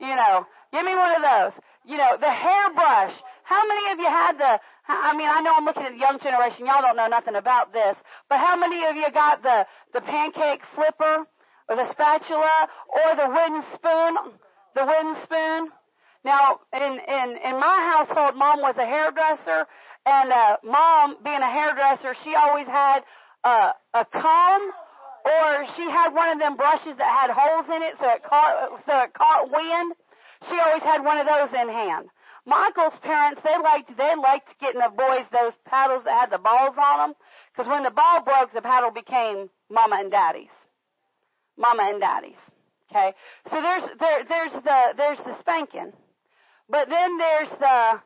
[0.00, 1.52] You know, give me one of those.
[1.86, 3.14] You know, the hairbrush.
[3.44, 6.18] How many of you had the, I mean, I know I'm looking at the young
[6.18, 6.66] generation.
[6.66, 7.96] Y'all don't know nothing about this,
[8.28, 11.26] but how many of you got the, the pancake flipper
[11.68, 14.38] or the spatula or the wooden spoon?
[14.74, 15.70] The wooden spoon?
[16.24, 19.66] Now, in, in, in my household, mom was a hairdresser
[20.06, 23.02] and, uh, mom being a hairdresser, she always had
[23.44, 24.70] a, a comb
[25.24, 28.82] or she had one of them brushes that had holes in it so it caught,
[28.86, 29.92] so it caught wind.
[30.48, 32.08] She always had one of those in hand.
[32.46, 36.74] Michael's parents, they liked, they liked getting the boys those paddles that had the balls
[36.78, 37.16] on them.
[37.54, 40.48] Cause when the ball broke, the paddle became mama and daddy's.
[41.58, 42.40] Mama and daddy's.
[42.90, 43.12] Okay.
[43.50, 45.92] So there's, there, there's the, there's the spanking.
[46.68, 48.00] But then there's the,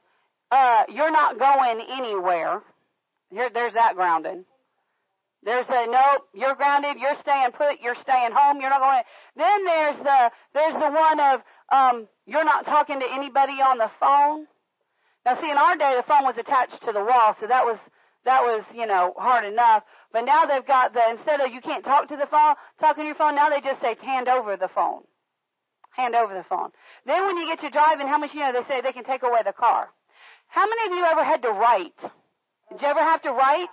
[0.50, 2.60] uh, you're not going anywhere.
[3.30, 4.44] Here, there's that grounding.
[5.44, 9.02] There's the nope, you're grounded, you're staying put, you're staying home, you're not going.
[9.36, 13.90] Then there's the there's the one of um, you're not talking to anybody on the
[14.00, 14.46] phone.
[15.26, 17.78] Now, see, in our day, the phone was attached to the wall, so that was
[18.24, 19.82] that was you know hard enough.
[20.12, 23.08] But now they've got the instead of you can't talk to the phone, talking to
[23.08, 23.34] your phone.
[23.34, 25.02] Now they just say hand over the phone,
[25.90, 26.70] hand over the phone.
[27.04, 29.22] Then when you get to driving, how much you know they say they can take
[29.22, 29.90] away the car.
[30.48, 32.00] How many of you ever had to write?
[32.70, 33.68] Did you ever have to write?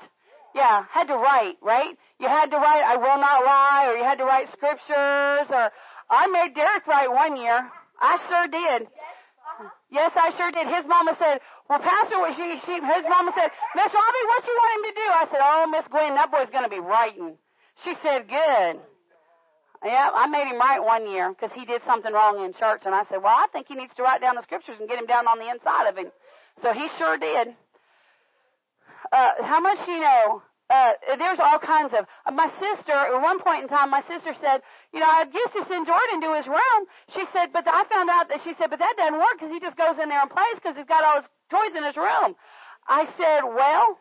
[0.54, 1.96] Yeah, had to write, right?
[2.20, 5.72] You had to write, I will not lie, or you had to write scriptures, or
[6.10, 7.70] I made Derek write one year.
[8.00, 8.88] I sure did.
[9.90, 10.68] Yes, I sure did.
[10.68, 14.72] His mama said, well, Pastor, she, she, his mama said, Miss Robbie, what you want
[14.76, 15.08] him to do?
[15.08, 17.38] I said, oh, Miss Gwen, that boy's going to be writing.
[17.84, 18.80] She said, good.
[19.84, 22.84] Yeah, I made him write one year because he did something wrong in church.
[22.86, 25.00] And I said, well, I think he needs to write down the scriptures and get
[25.00, 26.12] him down on the inside of him.
[26.62, 27.56] So he sure did.
[29.12, 30.42] Uh, how much you know?
[30.72, 32.06] Uh, there's all kinds of.
[32.26, 34.62] Uh, my sister, at one point in time, my sister said,
[34.94, 36.82] you know, I used to send Jordan to his room.
[37.12, 39.60] She said, but I found out that she said, but that doesn't work because he
[39.60, 42.40] just goes in there and plays because he's got all his toys in his room.
[42.88, 44.00] I said, well,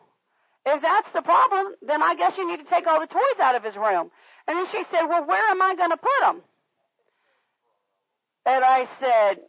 [0.65, 3.55] if that's the problem, then I guess you need to take all the toys out
[3.55, 4.07] of his room.
[4.47, 6.41] And then she said, well, where am I going to put them?
[8.45, 9.43] And I said,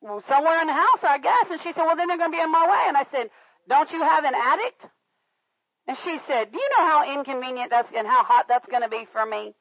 [0.00, 1.46] well, somewhere in the house, I guess.
[1.50, 2.84] And she said, well, then they're going to be in my way.
[2.88, 3.30] And I said,
[3.68, 4.90] don't you have an attic?
[5.86, 8.88] And she said, Do you know how inconvenient that's and how hot that's going to
[8.88, 9.54] be for me?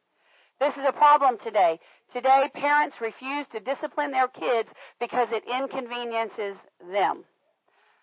[0.59, 1.79] This is a problem today.
[2.12, 6.55] Today, parents refuse to discipline their kids because it inconveniences
[6.91, 7.23] them.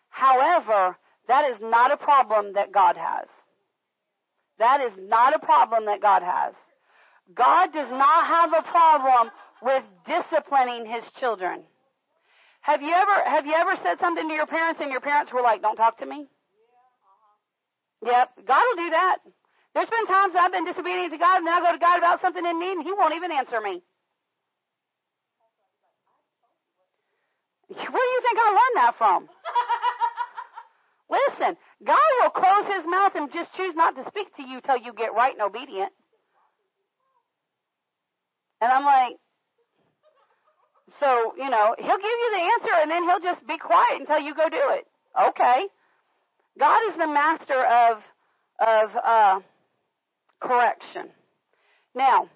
[0.08, 0.96] However,
[1.28, 3.26] that is not a problem that God has.
[4.58, 6.54] That is not a problem that God has.
[7.34, 9.30] God does not have a problem
[9.62, 11.64] with disciplining his children.
[12.66, 15.40] Have you ever have you ever said something to your parents and your parents were
[15.40, 16.26] like, "Don't talk to me"?
[18.02, 18.10] Yeah.
[18.10, 18.26] Uh-huh.
[18.34, 19.18] Yep, God will do that.
[19.72, 22.20] There's been times I've been disobedient to God, and then I go to God about
[22.22, 23.82] something in need, and He won't even answer me.
[27.68, 29.28] Where do you think I learned that from?
[31.10, 34.78] Listen, God will close His mouth and just choose not to speak to you till
[34.78, 35.92] you get right and obedient.
[38.60, 39.16] And I'm like,
[41.00, 44.20] so, you know, he'll give you the answer and then he'll just be quiet until
[44.20, 44.86] you go do it.
[45.28, 45.66] Okay.
[46.58, 48.02] God is the master of,
[48.60, 49.40] of, uh,
[50.40, 51.08] correction.
[51.94, 52.28] Now,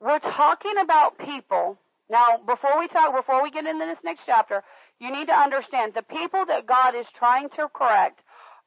[0.00, 1.78] we're talking about people.
[2.08, 4.62] Now, before we talk, before we get into this next chapter,
[4.98, 8.20] you need to understand the people that God is trying to correct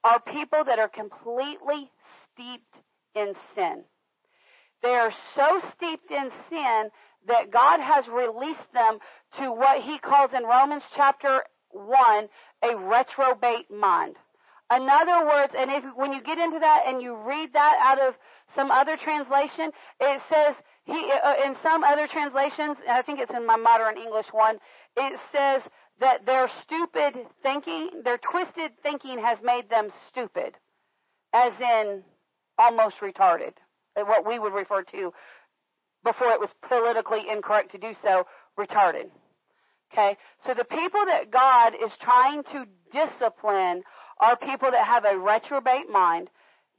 [0.03, 1.89] are people that are completely
[2.33, 2.75] steeped
[3.15, 3.83] in sin.
[4.81, 6.89] They are so steeped in sin
[7.27, 8.99] that God has released them
[9.39, 12.27] to what he calls in Romans chapter 1
[12.63, 14.15] a reprobate mind.
[14.75, 17.99] In other words, and if when you get into that and you read that out
[17.99, 18.15] of
[18.55, 20.55] some other translation, it says
[20.85, 24.57] he uh, in some other translations, and I think it's in my modern English one,
[24.97, 25.61] it says
[25.99, 30.55] that their stupid thinking, their twisted thinking has made them stupid,
[31.33, 32.03] as in
[32.57, 33.53] almost retarded.
[33.95, 35.13] what we would refer to
[36.03, 38.25] before it was politically incorrect to do so,
[38.57, 39.09] retarded.
[39.91, 40.17] Okay?
[40.45, 43.83] So the people that God is trying to discipline
[44.19, 46.29] are people that have a reprobate mind.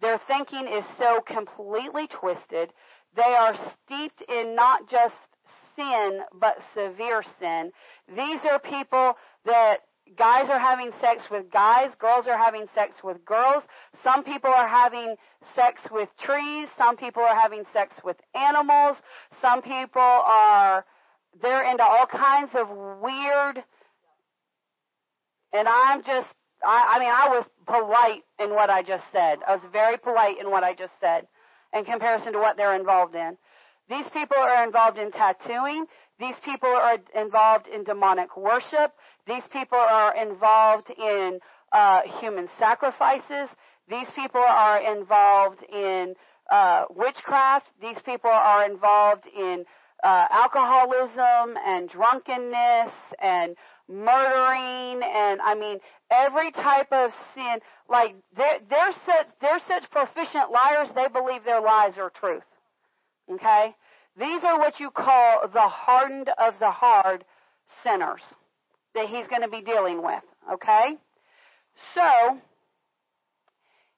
[0.01, 2.73] Their thinking is so completely twisted.
[3.17, 5.15] They are steeped in not just
[5.77, 7.73] sin, but severe sin.
[8.09, 9.15] These are people
[9.45, 9.79] that
[10.17, 13.63] guys are having sex with guys, girls are having sex with girls.
[14.03, 15.17] Some people are having
[15.57, 18.97] sex with trees, some people are having sex with animals,
[19.41, 20.85] some people are
[21.43, 22.69] they're into all kinds of
[23.03, 23.65] weird
[25.53, 26.29] and I'm just
[26.65, 29.39] I, I mean I was polite in what I just said.
[29.47, 31.27] I was very polite in what I just said
[31.73, 33.37] in comparison to what they're involved in.
[33.89, 35.87] These people are involved in tattooing.
[36.19, 38.93] These people are involved in demonic worship.
[39.27, 41.41] These people are involved in
[41.73, 43.49] uh, human sacrifices.
[43.89, 46.15] These people are involved in
[46.51, 47.67] uh, witchcraft.
[47.81, 49.65] These people are involved in
[50.03, 53.57] uh, alcoholism and drunkenness and
[53.89, 55.79] murdering and I mean
[56.11, 57.59] every type of sin.
[57.89, 60.89] Like they're they're such they're such proficient liars.
[60.95, 62.45] They believe their lies are truth.
[63.31, 63.75] Okay,
[64.19, 67.25] these are what you call the hardened of the hard
[67.83, 68.23] sinners
[68.95, 70.23] that he's going to be dealing with.
[70.53, 70.97] Okay?
[71.95, 72.39] So,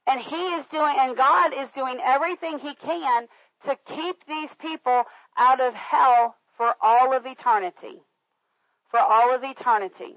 [0.07, 3.27] and he is doing, and God is doing everything he can
[3.67, 5.05] to keep these people
[5.37, 8.03] out of hell for all of eternity.
[8.91, 10.17] For all of eternity.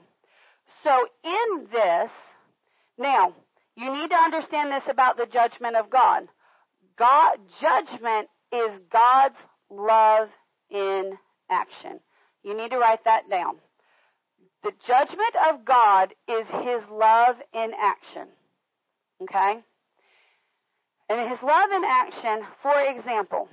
[0.84, 2.10] So in this,
[2.98, 3.34] now,
[3.76, 6.28] you need to understand this about the judgment of God.
[6.98, 9.36] God, judgment is God's
[9.70, 10.30] love
[10.70, 11.18] in
[11.50, 12.00] action.
[12.44, 13.56] You need to write that down.
[14.64, 18.28] The judgment of God is His love in action.
[19.24, 19.60] Okay?
[21.10, 23.48] And His love in action, for example,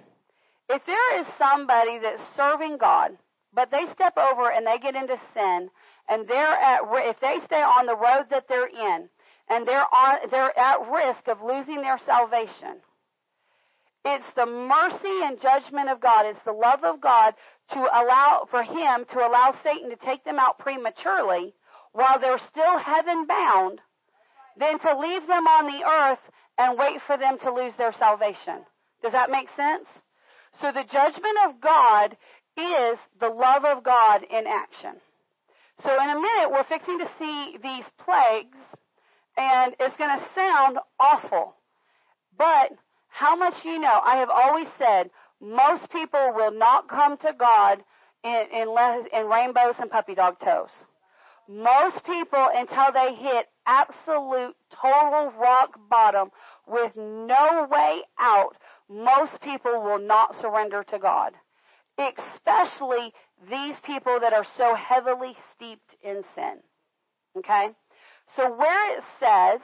[0.68, 3.12] if there is somebody that's serving God,
[3.54, 5.70] but they step over and they get into sin,
[6.08, 9.08] and they're at, if they stay on the road that they're in,
[9.48, 12.82] and they're on, they're at risk of losing their salvation,
[14.06, 16.26] it's the mercy and judgment of God.
[16.26, 17.34] It's the love of God
[17.72, 21.54] to allow, for Him to allow Satan to take them out prematurely
[21.92, 23.80] while they're still heaven bound
[24.58, 26.20] than to leave them on the earth
[26.58, 28.64] and wait for them to lose their salvation.
[29.02, 29.86] Does that make sense?
[30.60, 32.16] So the judgment of God
[32.56, 35.00] is the love of God in action.
[35.82, 38.56] So in a minute, we're fixing to see these plagues,
[39.36, 41.54] and it's going to sound awful.
[42.38, 42.72] But
[43.16, 44.00] how much you know?
[44.04, 45.08] I have always said
[45.40, 47.82] most people will not come to God
[48.22, 48.68] in, in,
[49.10, 50.68] in rainbows and puppy dog toes.
[51.48, 56.28] Most people, until they hit absolute total rock bottom
[56.66, 58.54] with no way out,
[58.90, 61.32] most people will not surrender to God.
[61.98, 63.14] Especially
[63.48, 66.58] these people that are so heavily steeped in sin.
[67.38, 67.68] Okay?
[68.36, 69.60] So where it says,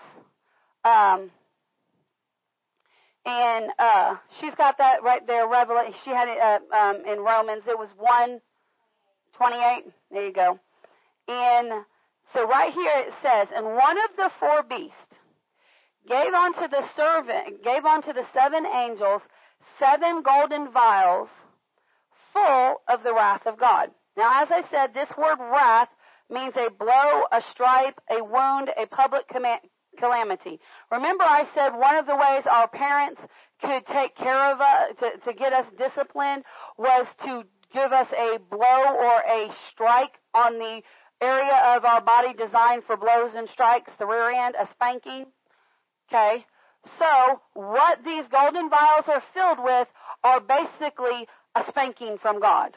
[0.86, 1.30] um,
[3.24, 5.48] and uh, she's got that right there.
[5.48, 5.94] Revelation.
[6.04, 7.62] She had it uh, um, in Romans.
[7.66, 8.40] It was one
[9.36, 9.84] twenty-eight.
[10.10, 10.58] There you go.
[11.28, 11.84] And
[12.34, 14.94] so right here it says, and one of the four beasts
[16.08, 19.22] gave unto the servant, gave unto the seven angels
[19.78, 21.28] seven golden vials
[22.32, 23.90] full of the wrath of God.
[24.16, 25.88] Now, as I said, this word wrath
[26.28, 29.60] means a blow, a stripe, a wound, a public command,
[29.98, 30.60] calamity.
[30.90, 33.20] Remember I said one of the ways our parents
[33.60, 36.44] could take care of us, to, to get us disciplined
[36.76, 40.82] was to give us a blow or a strike on the
[41.20, 45.26] area of our body designed for blows and strikes, the rear end, a spanking.
[46.08, 46.44] Okay?
[46.98, 49.88] So, what these golden vials are filled with
[50.24, 52.72] are basically a spanking from God.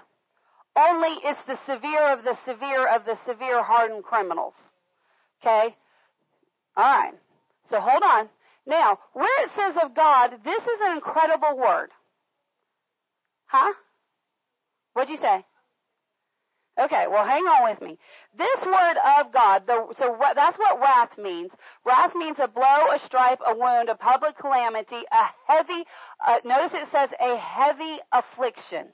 [0.78, 4.54] Only it's the severe of the severe of the severe hardened criminals.
[5.42, 5.76] Okay?
[6.78, 7.14] All right.
[7.70, 8.30] So hold on.
[8.68, 11.90] Now, where it says of God, this is an incredible word.
[13.46, 13.74] Huh?
[14.94, 15.46] What'd you say?
[16.78, 17.98] Okay, well, hang on with me.
[18.38, 21.52] This word of God, the, so that's what wrath means.
[21.86, 25.86] Wrath means a blow, a stripe, a wound, a public calamity, a heavy,
[26.26, 28.88] uh, notice it says a heavy affliction.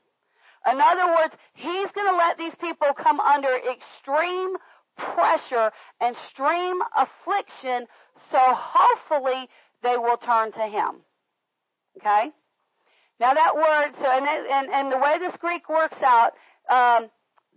[0.72, 4.54] In other words, he's going to let these people come under extreme
[4.98, 7.88] pressure and extreme affliction
[8.30, 9.48] so hopefully
[9.84, 11.02] they will turn to him.
[11.98, 12.32] Okay?
[13.20, 16.32] Now that word, so and, and, and the way this Greek works out,
[16.70, 17.10] um,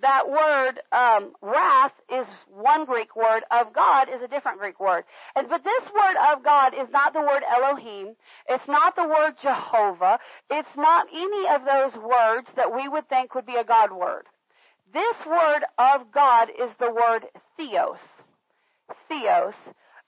[0.03, 3.43] that word um, wrath is one Greek word.
[3.51, 5.05] Of God is a different Greek word.
[5.37, 8.15] And, but this word of God is not the word Elohim.
[8.49, 10.19] It's not the word Jehovah.
[10.51, 14.25] It's not any of those words that we would think would be a God word.
[14.95, 17.27] This word of God is the word
[17.57, 17.99] theos.
[19.09, 19.55] Theos.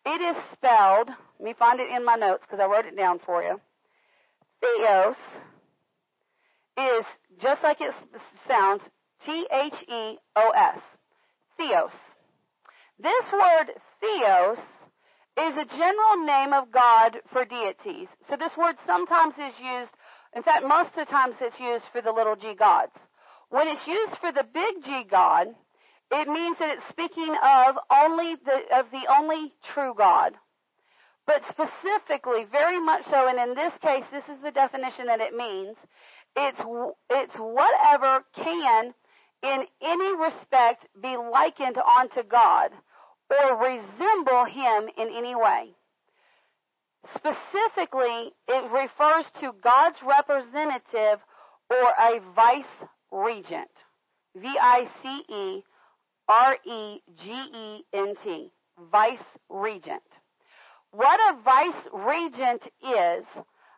[0.05, 3.19] It is spelled, let me find it in my notes because I wrote it down
[3.19, 3.61] for you.
[4.61, 5.17] Theos
[6.79, 7.05] is,
[7.43, 7.93] just like it
[8.47, 8.81] sounds,
[9.25, 10.79] T-H-E-O-S.
[11.57, 11.91] Theos.
[13.01, 14.59] This word theos
[15.37, 18.07] is a general name of God for deities.
[18.31, 19.91] So this word sometimes is used,
[20.33, 22.93] in fact, most of the times it's used for the little g gods.
[23.51, 25.49] When it's used for the big G God,
[26.11, 30.35] it means that it's speaking of only the, of the only true God.
[31.27, 35.35] But specifically, very much so, and in this case, this is the definition that it
[35.35, 35.77] means.
[36.37, 36.61] It's,
[37.11, 38.95] it's whatever can
[39.43, 42.71] in any respect be likened unto God
[43.31, 45.75] or resemble him in any way.
[47.15, 51.21] Specifically, it refers to God's representative
[51.71, 52.65] or a vice
[53.11, 53.71] regent.
[54.37, 55.63] V-I-C-E
[56.29, 56.93] R-E-G-E-N-T.
[58.91, 60.03] Vice regent.
[60.91, 63.25] What a vice regent is,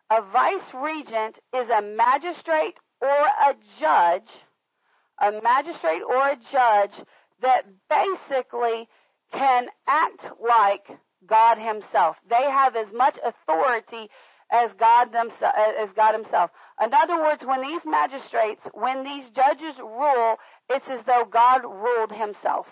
[0.09, 4.29] a vice regent is a magistrate or a judge
[5.19, 7.05] a magistrate or a judge
[7.41, 8.87] that basically
[9.31, 10.87] can act like
[11.27, 12.15] God himself.
[12.29, 14.09] They have as much authority
[14.51, 16.51] as God as God himself.
[16.81, 20.37] In other words, when these magistrates, when these judges rule,
[20.69, 22.65] it's as though God ruled himself.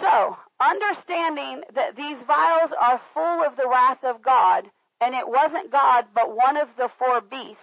[0.00, 4.64] So, understanding that these vials are full of the wrath of God,
[5.00, 7.60] and it wasn't God, but one of the four beasts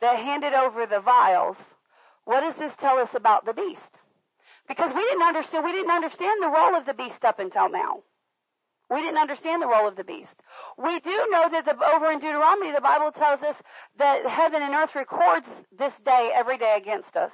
[0.00, 1.56] that handed over the vials,
[2.24, 3.80] what does this tell us about the beast?
[4.68, 8.02] Because we didn't understand, we didn't understand the role of the beast up until now.
[8.90, 10.34] We didn't understand the role of the beast.
[10.78, 13.56] We do know that the, over in Deuteronomy, the Bible tells us
[13.98, 15.46] that heaven and earth records
[15.76, 17.30] this day every day against us.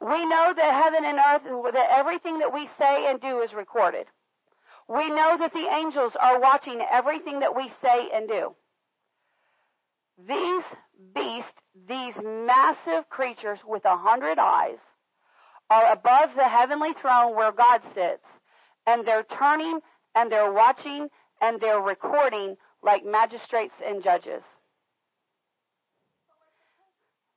[0.00, 4.06] We know that heaven and earth, that everything that we say and do is recorded.
[4.88, 8.54] We know that the angels are watching everything that we say and do.
[10.18, 10.64] These
[11.14, 11.50] beasts,
[11.88, 14.78] these massive creatures with a hundred eyes,
[15.70, 18.24] are above the heavenly throne where God sits,
[18.86, 19.80] and they're turning
[20.14, 21.08] and they're watching
[21.40, 24.42] and they're recording like magistrates and judges.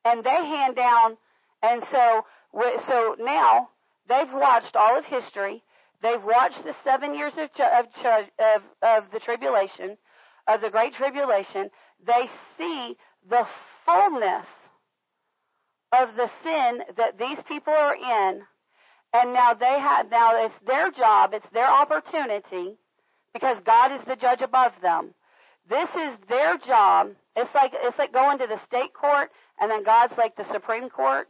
[0.06, 1.18] And they hand down,
[1.62, 2.26] and so
[2.88, 3.70] so now
[4.08, 5.64] they've watched all of history.
[6.02, 7.86] They've watched the seven years of of,
[8.40, 9.98] of, of the tribulation,
[10.48, 11.70] of the great tribulation.
[12.06, 13.46] They see the
[13.86, 14.46] fullness
[15.92, 18.42] of the sin that these people are in.
[19.14, 22.78] And now they have, now it's their job, it's their opportunity,
[23.34, 25.14] because God is the judge above them.
[25.70, 27.12] This is their job.
[27.36, 30.90] It's like, it's like going to the state court and then God's like the Supreme
[30.90, 31.28] Court.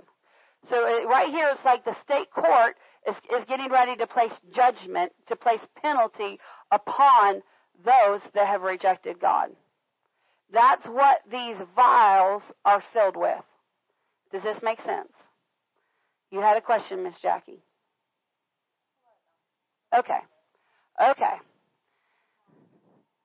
[0.69, 2.75] So it, right here it's like the state court
[3.07, 6.39] is, is getting ready to place judgment, to place penalty
[6.71, 7.41] upon
[7.83, 9.49] those that have rejected God.
[10.51, 13.43] That's what these vials are filled with.
[14.31, 15.11] Does this make sense?
[16.31, 17.61] You had a question, Miss Jackie.
[19.97, 20.19] Okay.
[21.01, 21.35] Okay.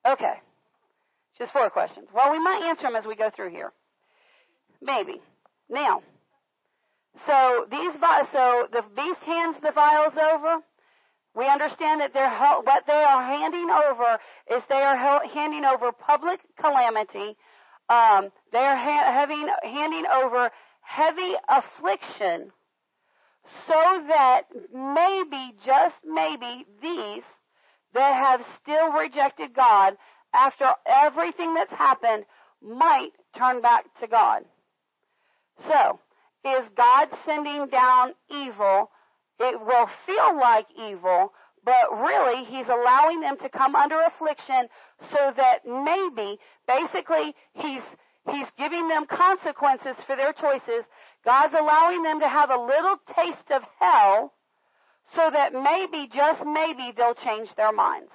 [0.07, 0.35] Okay.
[1.39, 2.09] Just four questions.
[2.15, 3.73] Well, we might answer them as we go through here.
[4.81, 5.21] Maybe.
[5.71, 6.03] Now,
[7.27, 7.93] so these
[8.33, 10.59] so the beast hands the vials over.
[11.35, 12.31] We understand that they're,
[12.63, 14.19] what they are handing over
[14.55, 17.37] is they are handing over public calamity.
[17.89, 20.51] Um, they are ha- having, handing over
[20.83, 22.53] heavy affliction
[23.67, 24.43] so that
[24.75, 27.23] maybe, just maybe, these
[27.95, 29.97] that have still rejected God
[30.35, 32.25] after everything that's happened
[32.63, 34.45] might turn back to God.
[35.69, 35.99] So,
[36.45, 38.91] is God sending down evil
[39.43, 41.33] it will feel like evil,
[41.65, 44.69] but really he's allowing them to come under affliction
[45.11, 47.83] so that maybe, basically, he's,
[48.31, 50.85] he's giving them consequences for their choices.
[51.25, 54.33] God's allowing them to have a little taste of hell
[55.15, 58.11] so that maybe, just maybe, they'll change their minds.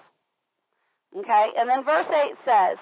[1.17, 1.51] Okay?
[1.57, 2.77] And then verse 8 says,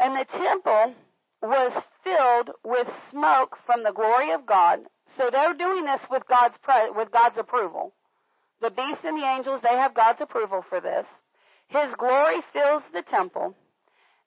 [0.00, 0.94] And the temple
[1.42, 4.80] was filled with smoke from the glory of God
[5.16, 6.56] so they're doing this with God's
[6.96, 7.92] with God's approval.
[8.60, 11.06] The beasts and the angels, they have God's approval for this.
[11.68, 13.54] His glory fills the temple.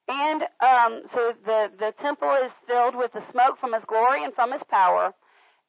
[0.07, 4.33] And um, so the, the temple is filled with the smoke from his glory and
[4.33, 5.13] from his power.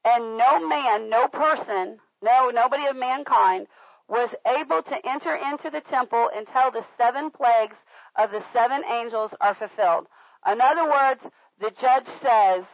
[0.05, 3.67] And no man, no person, no, nobody of mankind
[4.09, 7.77] was able to enter into the temple until the seven plagues
[8.17, 10.07] of the seven angels are fulfilled.
[10.51, 11.21] In other words,
[11.61, 12.65] the judge says,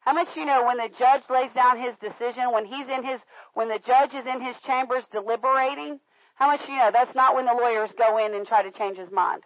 [0.00, 3.20] how much you know when the judge lays down his decision, when he's in his,
[3.54, 6.00] when the judge is in his chambers deliberating,
[6.34, 8.98] how much you know that's not when the lawyers go in and try to change
[8.98, 9.42] his mind.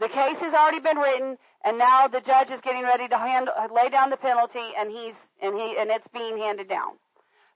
[0.00, 3.50] The case has already been written, and now the judge is getting ready to hand,
[3.74, 6.98] lay down the penalty, and he's and he and it's being handed down.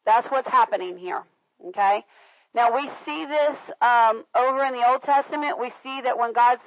[0.04, 1.22] That's what's happening here.
[1.68, 2.04] Okay.
[2.54, 5.58] Now we see this um, over in the Old Testament.
[5.58, 6.62] We see that when God's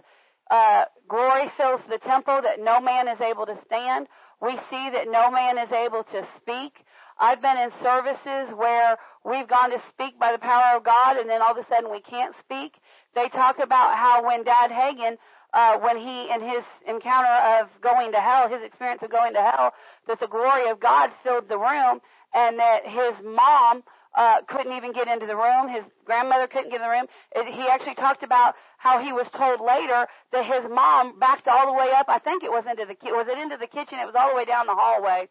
[0.50, 4.08] uh, glory fills the temple, that no man is able to stand.
[4.42, 6.86] We see that no man is able to speak.
[7.20, 11.30] I've been in services where we've gone to speak by the power of God, and
[11.30, 12.74] then all of a sudden we can't speak.
[13.14, 15.18] They talk about how when Dad Hagin
[15.56, 17.32] uh, when he, in his encounter
[17.62, 19.72] of going to hell, his experience of going to hell,
[20.06, 22.02] that the glory of God filled the room
[22.34, 23.84] and that his mom
[24.16, 25.68] uh, couldn't even get into the room.
[25.68, 27.06] His grandmother couldn't get in the room.
[27.36, 31.68] It, he actually talked about how he was told later that his mom backed all
[31.68, 32.08] the way up.
[32.08, 34.00] I think it was into the was it into the kitchen?
[34.00, 35.28] It was all the way down the hallway,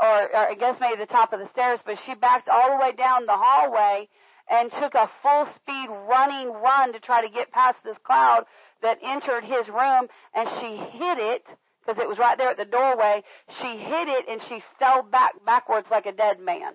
[0.00, 1.80] or, or I guess maybe the top of the stairs.
[1.84, 4.08] But she backed all the way down the hallway
[4.50, 8.44] and took a full speed running run to try to get past this cloud
[8.82, 11.44] that entered his room and she hit it
[11.80, 13.22] because it was right there at the doorway.
[13.60, 16.74] She hit it and she fell back backwards like a dead man.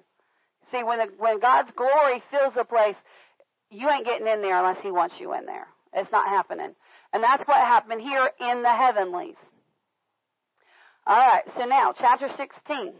[0.71, 2.95] See, when the, when God's glory fills a place,
[3.69, 5.67] you ain't getting in there unless He wants you in there.
[5.93, 6.75] It's not happening.
[7.13, 9.35] And that's what happened here in the heavenlies.
[11.09, 12.93] Alright, so now, chapter 16.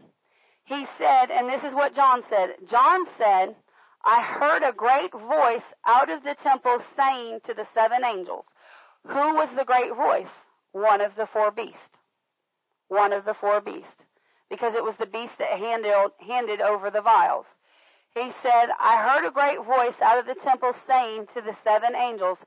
[0.64, 2.54] He said, and this is what John said.
[2.70, 3.54] John said,
[4.04, 8.44] I heard a great voice out of the temple saying to the seven angels,
[9.06, 10.32] who was the great voice?
[10.72, 11.78] One of the four beasts.
[12.88, 13.86] One of the four beasts.
[14.50, 15.94] Because it was the beast that handed,
[16.26, 17.46] handed over the vials.
[18.18, 21.94] He said, I heard a great voice out of the temple saying to the seven
[21.94, 22.38] angels,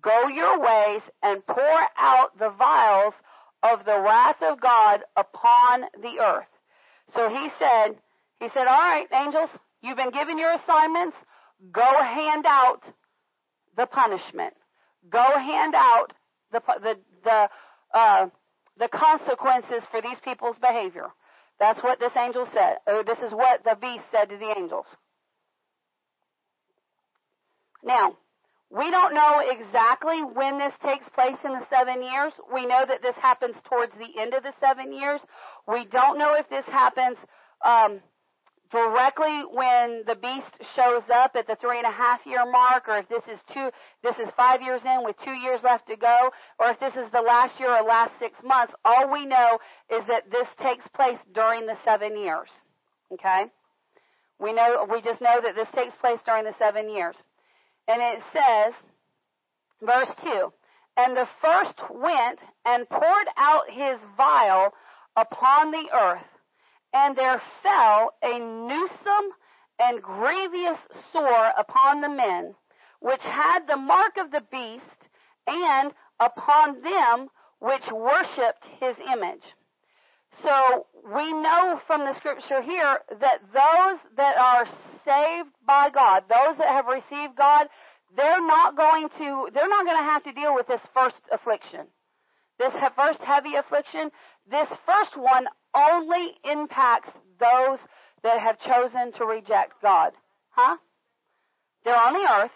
[0.00, 3.14] Go your ways and pour out the vials
[3.62, 6.46] of the wrath of God upon the earth.
[7.14, 7.98] So he said,
[8.40, 9.50] he said, all right, angels,
[9.82, 11.16] you've been given your assignments.
[11.70, 12.80] Go hand out
[13.76, 14.54] the punishment.
[15.08, 16.12] Go hand out
[16.50, 17.48] the the the
[17.94, 18.26] uh,
[18.78, 21.06] the consequences for these people's behavior.
[21.60, 24.86] That's what this angel said, or this is what the beast said to the angels.
[27.82, 28.16] Now,
[28.70, 32.32] we don't know exactly when this takes place in the seven years.
[32.52, 35.20] We know that this happens towards the end of the seven years.
[35.68, 37.18] We don't know if this happens
[37.62, 38.00] um,
[38.70, 42.96] directly when the beast shows up at the three and a half year mark, or
[42.98, 43.68] if this is two,
[44.02, 47.12] this is five years in with two years left to go, or if this is
[47.12, 49.58] the last year or last six months, all we know
[49.90, 52.48] is that this takes place during the seven years.
[53.12, 53.44] Okay?
[54.40, 57.16] We know, we just know that this takes place during the seven years.
[57.88, 58.74] And it says,
[59.82, 60.52] verse 2,
[60.96, 64.72] and the first went and poured out his vial
[65.16, 66.22] upon the earth
[66.92, 69.32] and there fell a noisome
[69.78, 70.78] and grievous
[71.12, 72.54] sore upon the men,
[73.00, 74.84] which had the mark of the beast,
[75.46, 77.28] and upon them
[77.58, 79.42] which worshipped his image.
[80.42, 84.66] So we know from the scripture here that those that are
[85.04, 87.68] saved by God, those that have received God,
[88.16, 91.86] they're not going to, they're not going to have to deal with this first affliction.
[92.58, 94.10] This first heavy affliction,
[94.50, 97.78] this first one only impacts those
[98.22, 100.12] that have chosen to reject God.
[100.50, 100.76] Huh?
[101.84, 102.50] They're on the earth.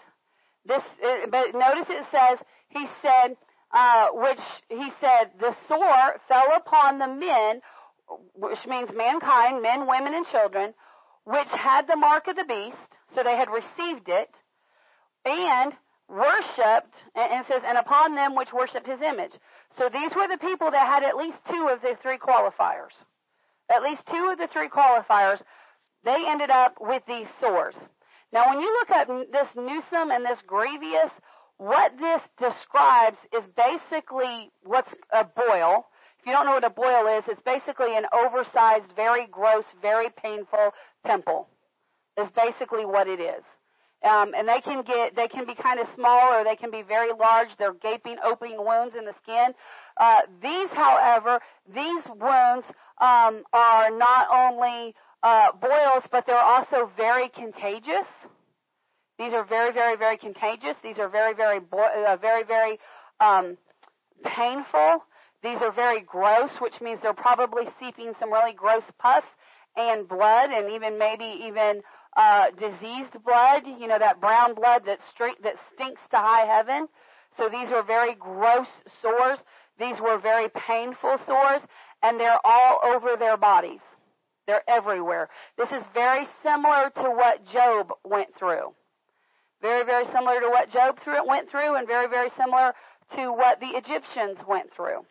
[0.65, 0.83] This,
[1.31, 2.39] but notice it says,
[2.69, 3.35] he said,
[3.73, 4.39] uh, which
[4.69, 7.61] he said, the sore fell upon the men,
[8.35, 10.73] which means mankind, men, women, and children,
[11.27, 12.77] which had the mark of the beast,
[13.13, 14.29] so they had received it,
[15.25, 15.73] and
[16.07, 19.33] worshipped, and it says, and upon them which worshipped his image.
[19.77, 22.95] So these were the people that had at least two of the three qualifiers.
[23.69, 25.41] At least two of the three qualifiers,
[26.05, 27.75] they ended up with these sores.
[28.31, 31.11] Now when you look at this noisome and this grievous,
[31.57, 35.87] what this describes is basically what's a boil.
[36.19, 40.09] If you don't know what a boil is, it's basically an oversized, very gross, very
[40.09, 40.73] painful
[41.05, 41.47] pimple.
[42.17, 43.43] Is basically what it is.
[44.03, 46.81] Um, and they can get, they can be kind of small or they can be
[46.81, 47.49] very large.
[47.57, 49.53] They're gaping, opening wounds in the skin.
[49.97, 51.39] Uh, these, however,
[51.73, 52.65] these wounds
[52.99, 58.05] um, are not only uh, boils, but they're also very contagious.
[59.17, 60.75] These are very, very, very contagious.
[60.83, 62.79] These are very, very, bo- uh, very, very
[63.19, 63.57] um,
[64.23, 65.03] painful.
[65.43, 69.23] These are very gross, which means they're probably seeping some really gross pus
[69.75, 71.81] and blood, and even maybe even
[72.15, 73.63] uh, diseased blood.
[73.65, 76.87] You know that brown blood that straight that stinks to high heaven.
[77.37, 78.67] So these were very gross
[79.01, 79.39] sores.
[79.79, 81.61] These were very painful sores,
[82.01, 83.79] and they're all over their bodies.
[84.47, 85.29] They're everywhere.
[85.57, 88.73] This is very similar to what Job went through.
[89.61, 92.73] Very, very similar to what Job through, went through, and very, very similar
[93.15, 95.05] to what the Egyptians went through.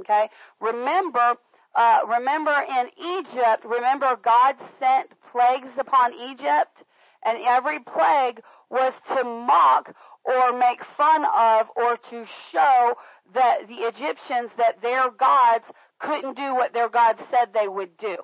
[0.00, 0.28] Okay?
[0.60, 1.34] Remember,
[1.74, 2.88] uh, remember in
[3.18, 6.84] Egypt, remember God sent plagues upon Egypt,
[7.24, 8.40] and every plague
[8.70, 9.94] was to mock
[10.24, 12.94] or make fun of or to show
[13.34, 15.64] that the Egyptians that their gods
[15.98, 18.16] couldn't do what their gods said they would do.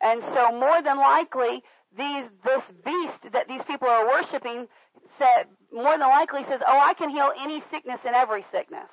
[0.00, 1.62] And so more than likely,
[1.96, 4.66] these, this beast that these people are worshiping
[5.18, 8.88] said, more than likely says, oh, I can heal any sickness and every sickness.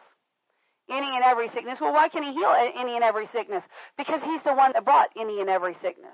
[0.90, 1.80] Any and every sickness.
[1.82, 3.64] Well, why can he heal any and every sickness?
[3.98, 6.14] Because he's the one that brought any and every sickness.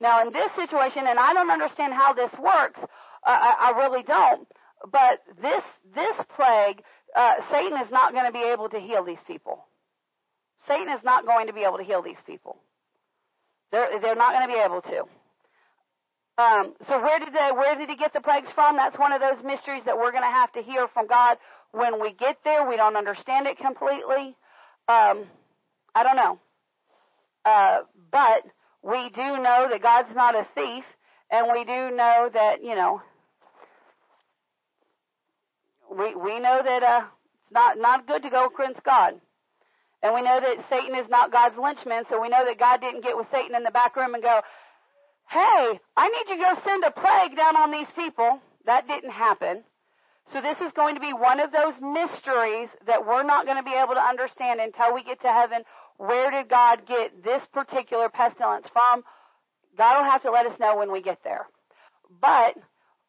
[0.00, 2.86] Now, in this situation, and I don't understand how this works, uh,
[3.26, 4.46] I, I really don't,
[4.90, 5.62] but this,
[5.94, 6.82] this plague,
[7.14, 9.64] uh, Satan is not going to be able to heal these people.
[10.68, 12.56] Satan is not going to be able to heal these people.
[13.72, 15.04] They're, they're not going to be able to.
[16.38, 18.76] Um, so where did they, where did he get the plagues from?
[18.76, 21.38] That's one of those mysteries that we're going to have to hear from God
[21.76, 22.68] when we get there.
[22.68, 24.36] We don't understand it completely.
[24.88, 25.26] Um,
[25.94, 26.38] I don't know.
[27.44, 27.78] Uh,
[28.10, 28.42] but
[28.82, 30.84] we do know that God's not a thief,
[31.30, 33.02] and we do know that you know
[35.90, 37.02] we we know that uh,
[37.42, 39.14] it's not not good to go against God.
[40.02, 43.02] And we know that Satan is not God's lynchman, so we know that God didn't
[43.02, 44.40] get with Satan in the back room and go,
[45.28, 48.38] hey, I need you to go send a plague down on these people.
[48.66, 49.64] That didn't happen.
[50.32, 53.62] So this is going to be one of those mysteries that we're not going to
[53.62, 55.62] be able to understand until we get to heaven.
[55.98, 59.02] Where did God get this particular pestilence from?
[59.78, 61.46] God will have to let us know when we get there.
[62.20, 62.56] But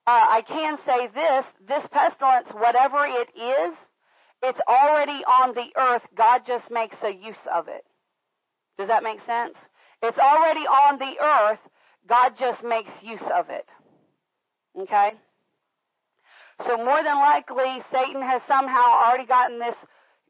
[0.05, 3.75] uh, I can say this, this pestilence, whatever it is,
[4.43, 6.03] it's already on the earth.
[6.15, 7.83] God just makes a use of it.
[8.77, 9.55] Does that make sense?
[10.03, 11.59] It's already on the earth.
[12.07, 13.65] God just makes use of it.
[14.79, 15.13] Okay?
[16.65, 19.75] So more than likely, Satan has somehow already gotten this,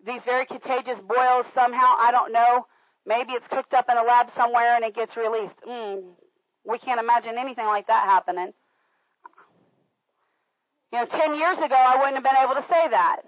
[0.06, 1.96] these very contagious boils somehow.
[1.98, 2.66] I don't know.
[3.06, 5.56] Maybe it's cooked up in a lab somewhere and it gets released.
[5.68, 6.04] Mm,
[6.66, 8.52] we can't imagine anything like that happening.
[10.92, 13.22] You know, 10 years ago, I wouldn't have been able to say that.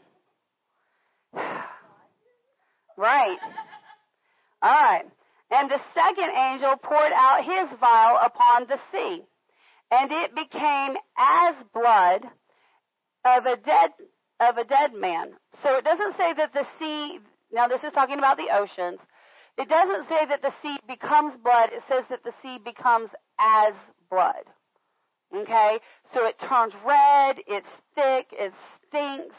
[2.97, 3.37] right.
[4.61, 5.05] All right.
[5.51, 9.23] And the second angel poured out his vial upon the sea,
[9.89, 12.25] and it became as blood
[13.25, 13.91] of a dead
[14.39, 15.33] of a dead man.
[15.63, 17.19] So it doesn't say that the sea
[17.51, 18.99] now this is talking about the oceans.
[19.57, 23.09] It doesn't say that the sea becomes blood, it says that the sea becomes
[23.39, 23.73] as
[24.09, 24.45] blood.
[25.35, 25.79] Okay?
[26.13, 28.53] So it turns red, it's thick, it
[28.87, 29.35] stinks,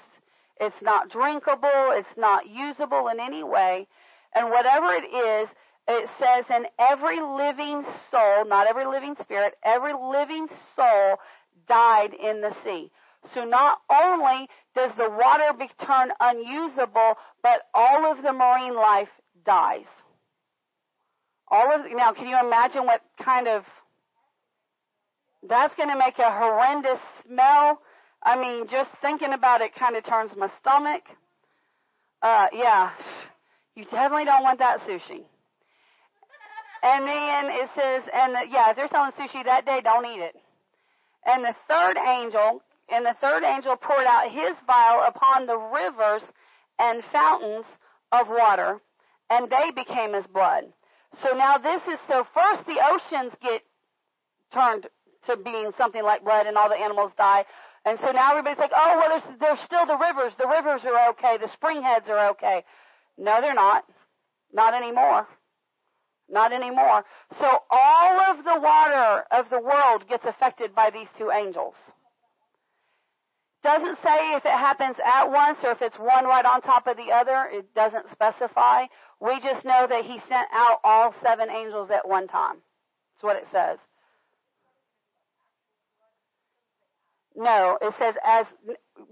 [0.61, 3.87] it's not drinkable, it's not usable in any way.
[4.35, 5.49] And whatever it is,
[5.89, 11.17] it says, in every living soul, not every living spirit, every living soul
[11.67, 12.93] died in the sea.
[13.35, 19.09] So not only does the water be turned unusable, but all of the marine life
[19.45, 19.87] dies.
[21.49, 23.65] All of now, can you imagine what kind of
[25.49, 27.81] that's going to make a horrendous smell.
[28.23, 31.03] I mean, just thinking about it kind of turns my stomach.
[32.23, 32.91] Uh, yeah,
[33.75, 35.25] you definitely don't want that sushi.
[36.83, 40.21] And then it says, and the, yeah, if they're selling sushi that day, don't eat
[40.21, 40.37] it.
[41.25, 42.63] And the third angel,
[42.93, 46.23] and the third angel poured out his vial upon the rivers
[46.79, 47.65] and fountains
[48.13, 48.81] of water,
[49.29, 50.65] and they became as blood.
[51.23, 53.63] So now this is, so first the oceans get
[54.53, 54.87] turned
[55.27, 57.45] to being something like blood and all the animals die.
[57.85, 60.33] And so now everybody's like, oh, well, there's, there's still the rivers.
[60.39, 61.39] The rivers are okay.
[61.41, 62.65] The spring heads are okay.
[63.17, 63.85] No, they're not.
[64.53, 65.27] Not anymore.
[66.29, 67.05] Not anymore.
[67.39, 71.75] So all of the water of the world gets affected by these two angels.
[73.63, 76.97] Doesn't say if it happens at once or if it's one right on top of
[76.97, 77.49] the other.
[77.53, 78.87] It doesn't specify.
[79.21, 82.57] We just know that he sent out all seven angels at one time.
[83.15, 83.79] That's what it says.
[87.37, 88.47] No, it says as,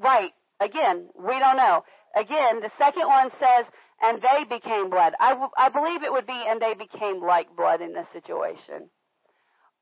[0.01, 1.85] right, again, we don't know.
[2.17, 3.67] Again, the second one says,
[4.01, 5.13] and they became blood.
[5.21, 8.91] I, w- I believe it would be, and they became like blood in this situation.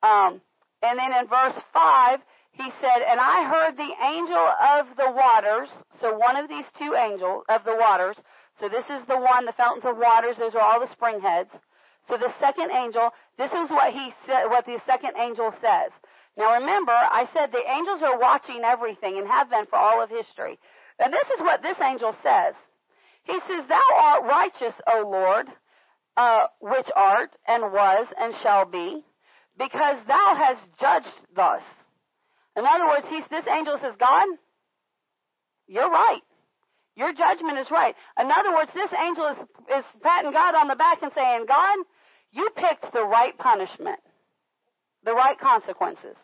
[0.03, 0.41] Um,
[0.83, 2.21] and then in verse 5,
[2.57, 5.69] he said, And I heard the angel of the waters,
[6.01, 8.17] so one of these two angels of the waters,
[8.59, 11.51] so this is the one, the fountains of waters, those are all the spring heads.
[12.09, 15.93] So the second angel, this is what he said, what the second angel says.
[16.37, 20.09] Now remember, I said the angels are watching everything and have been for all of
[20.09, 20.59] history.
[20.99, 22.55] And this is what this angel says.
[23.25, 25.47] He says, Thou art righteous, O Lord,
[26.17, 29.03] uh, which art and was and shall be,
[29.59, 31.63] because thou hast judged thus.
[32.57, 34.27] In other words, he's, this angel says, God,
[35.67, 36.23] you're right.
[36.97, 37.95] Your judgment is right.
[38.19, 39.37] In other words, this angel is,
[39.79, 41.77] is patting God on the back and saying, God,
[42.33, 44.01] you picked the right punishment,
[45.05, 46.17] the right consequences.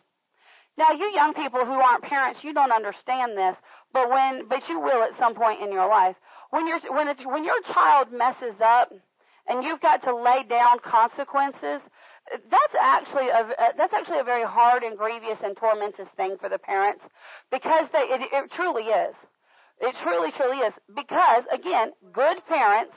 [0.75, 3.55] Now, you young people who aren't parents, you don't understand this,
[3.93, 6.15] but when, but you will at some point in your life.
[6.49, 8.91] When your when it's, when your child messes up,
[9.47, 11.81] and you've got to lay down consequences,
[12.31, 16.49] that's actually a uh, that's actually a very hard and grievous and tormentous thing for
[16.49, 17.01] the parents
[17.51, 19.15] because they it, it truly is.
[19.81, 20.73] It truly, truly is.
[20.95, 22.93] Because again, good parents,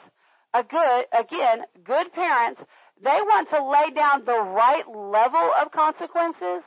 [0.55, 2.61] a good again, good parents,
[3.03, 6.63] they want to lay down the right level of consequences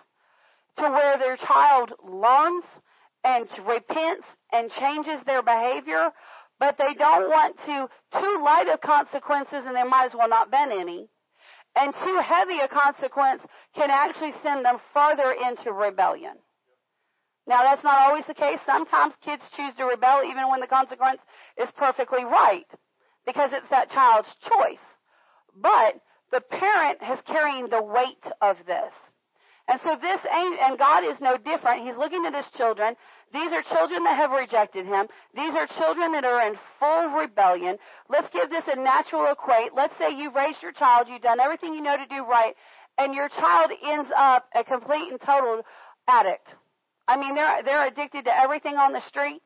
[0.77, 2.65] to where their child learns
[3.23, 6.09] and repents and changes their behavior,
[6.59, 7.87] but they don't want to
[8.19, 11.09] too light of consequences and there might as well not been any.
[11.75, 13.41] And too heavy a consequence
[13.75, 16.35] can actually send them further into rebellion.
[17.47, 18.59] Now that's not always the case.
[18.65, 21.19] Sometimes kids choose to rebel even when the consequence
[21.57, 22.67] is perfectly right
[23.25, 24.85] because it's that child's choice.
[25.55, 25.99] But
[26.31, 28.93] the parent has carrying the weight of this.
[29.69, 31.85] And so this ain't, and God is no different.
[31.85, 32.95] He's looking at his children.
[33.31, 35.05] These are children that have rejected him.
[35.35, 37.77] These are children that are in full rebellion.
[38.09, 39.75] Let's give this a natural equate.
[39.75, 42.55] Let's say you've raised your child, you've done everything you know to do right,
[42.97, 45.61] and your child ends up a complete and total
[46.07, 46.55] addict.
[47.07, 49.45] I mean, they're, they're addicted to everything on the streets.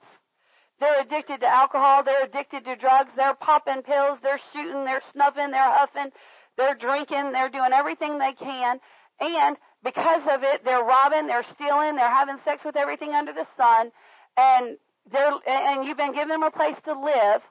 [0.80, 2.04] They're addicted to alcohol.
[2.04, 3.12] They're addicted to drugs.
[3.18, 4.20] They're popping pills.
[4.24, 4.86] They're shooting.
[4.86, 5.52] They're snuffing.
[5.52, 6.12] They're huffing.
[6.58, 7.34] They're drinking.
[7.34, 8.80] They're doing everything they can.
[9.20, 13.46] And because of it, they're robbing, they're stealing, they're having sex with everything under the
[13.58, 13.92] sun,
[14.38, 14.78] and
[15.12, 17.42] they're and you've been giving them a place to live.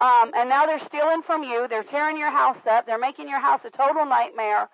[0.00, 1.66] Um, and now they're stealing from you.
[1.68, 2.86] They're tearing your house up.
[2.86, 4.68] They're making your house a total nightmare.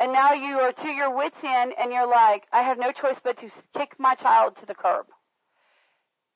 [0.00, 3.16] And now you are to your wits' end, and you're like, I have no choice
[3.22, 5.06] but to kick my child to the curb.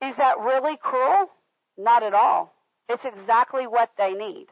[0.02, 1.26] Is that really cruel?
[1.76, 2.54] Not at all.
[2.88, 4.46] It's exactly what they need.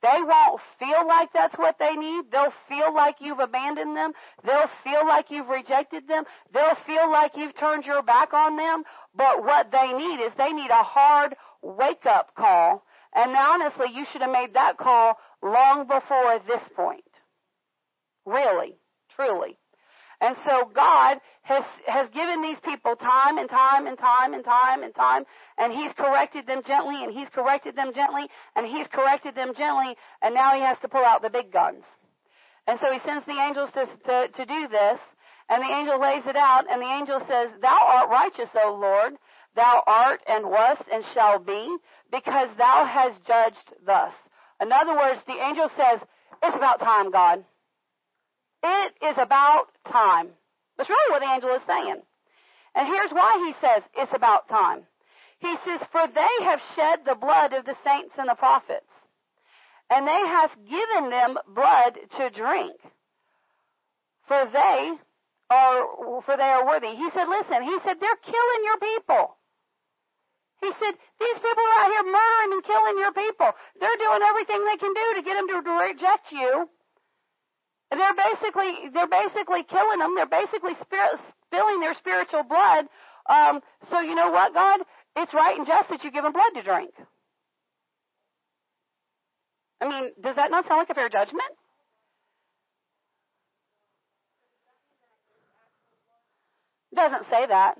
[0.00, 2.30] They won't feel like that's what they need.
[2.30, 4.12] They'll feel like you've abandoned them.
[4.44, 6.24] They'll feel like you've rejected them.
[6.54, 8.84] They'll feel like you've turned your back on them.
[9.14, 12.84] But what they need is they need a hard wake up call.
[13.14, 17.02] And honestly, you should have made that call long before this point.
[18.24, 18.76] Really,
[19.16, 19.58] truly.
[20.20, 24.82] And so God has, has given these people time and time and time and time
[24.82, 25.24] and time,
[25.56, 29.96] and He's corrected them gently, and He's corrected them gently, and He's corrected them gently,
[30.20, 31.84] and now He has to pull out the big guns.
[32.66, 34.98] And so He sends the angels to, to, to do this,
[35.48, 39.14] and the angel lays it out, and the angel says, Thou art righteous, O Lord,
[39.54, 41.76] thou art and wast and shall be,
[42.10, 44.12] because thou hast judged thus.
[44.60, 46.00] In other words, the angel says,
[46.42, 47.44] It's about time, God.
[48.62, 50.28] It is about time.
[50.76, 52.02] That's really what the angel is saying.
[52.74, 54.82] And here's why he says it's about time.
[55.40, 58.90] He says, For they have shed the blood of the saints and the prophets,
[59.90, 62.76] and they have given them blood to drink.
[64.26, 64.92] For they
[65.50, 66.94] are for they are worthy.
[66.94, 69.36] He said, Listen, he said, they're killing your people.
[70.60, 73.50] He said, These people are out here murdering and killing your people.
[73.80, 76.68] They're doing everything they can do to get them to reject you.
[77.90, 80.14] They're basically they're basically killing them.
[80.14, 82.86] They're basically spirit, spilling their spiritual blood.
[83.28, 83.60] Um,
[83.90, 84.80] so you know what, God?
[85.16, 86.90] It's right and just that you give them blood to drink.
[89.80, 91.50] I mean, does that not sound like a fair judgment?
[96.94, 97.76] Doesn't say that.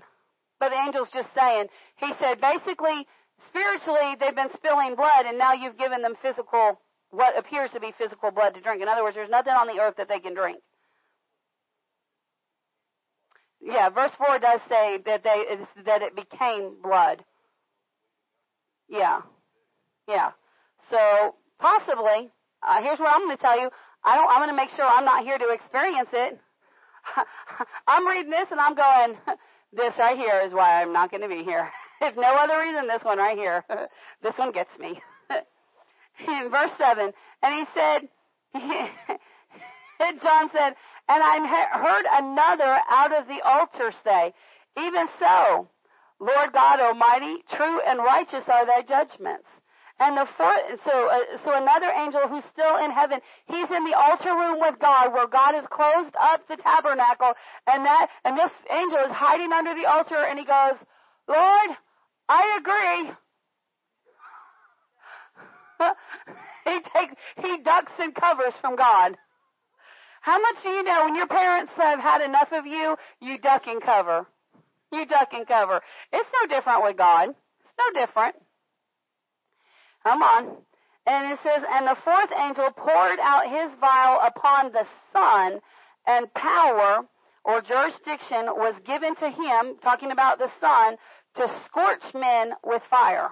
[0.61, 3.07] But the angel's just saying, he said basically,
[3.49, 6.81] spiritually, they've been spilling blood and now you've given them physical
[7.11, 8.83] what appears to be physical blood to drink.
[8.83, 10.59] In other words, there's nothing on the earth that they can drink.
[13.61, 17.25] Yeah, verse four does say that they that it became blood.
[18.89, 19.21] Yeah,
[20.07, 20.31] yeah.
[20.91, 22.31] So possibly,
[22.63, 23.71] uh, here's what I'm going to tell you.
[24.05, 24.31] I don't.
[24.31, 26.39] I'm going to make sure I'm not here to experience it.
[27.89, 29.17] I'm reading this and I'm going.
[29.71, 31.71] This right here is why I'm not going to be here.
[32.01, 33.63] if no other reason, this one right here.
[34.23, 34.99] this one gets me
[36.27, 37.13] in verse 7,
[37.43, 38.09] and he said,
[40.23, 40.75] John said,
[41.09, 41.39] and I
[41.73, 44.33] heard another out of the altar say,
[44.77, 45.69] Even so,
[46.21, 49.47] Lord God Almighty, true and righteous are thy judgments.
[50.01, 53.99] And the fourth, so, uh, so another angel who's still in heaven, he's in the
[53.99, 57.33] altar room with God where God has closed up the tabernacle
[57.67, 60.79] and that, and this angel is hiding under the altar and he goes,
[61.27, 61.71] Lord,
[62.29, 63.13] I agree.
[66.65, 69.17] he takes, he ducks and covers from God.
[70.21, 73.63] How much do you know when your parents have had enough of you, you duck
[73.67, 74.27] and cover?
[74.93, 75.81] You duck and cover.
[76.13, 77.31] It's no different with God.
[77.31, 78.37] It's no different.
[80.03, 80.57] Come on.
[81.07, 85.61] And it says, and the fourth angel poured out his vial upon the sun,
[86.07, 87.01] and power
[87.45, 90.97] or jurisdiction was given to him, talking about the sun,
[91.37, 93.31] to scorch men with fire,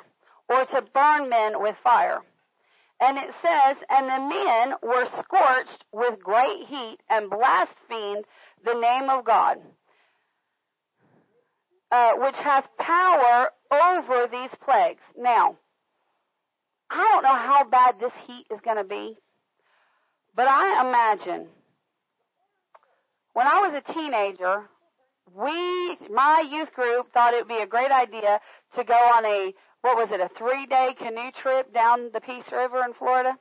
[0.48, 2.20] or to burn men with fire.
[3.00, 8.24] And it says, and the men were scorched with great heat and blasphemed
[8.64, 9.58] the name of God,
[11.92, 15.02] uh, which has power over these plagues.
[15.16, 15.56] Now,
[16.88, 19.16] I don't know how bad this heat is going to be,
[20.34, 21.48] but I imagine
[23.34, 24.62] when I was a teenager,
[25.34, 28.40] we, my youth group, thought it would be a great idea
[28.74, 29.52] to go on a,
[29.82, 33.38] what was it, a three day canoe trip down the Peace River in Florida.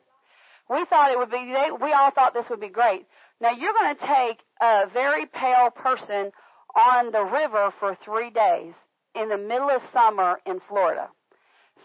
[0.70, 3.06] We thought it would be, they, we all thought this would be great.
[3.40, 6.32] Now you're going to take a very pale person
[6.76, 8.74] on the river for three days
[9.14, 11.10] in the middle of summer in Florida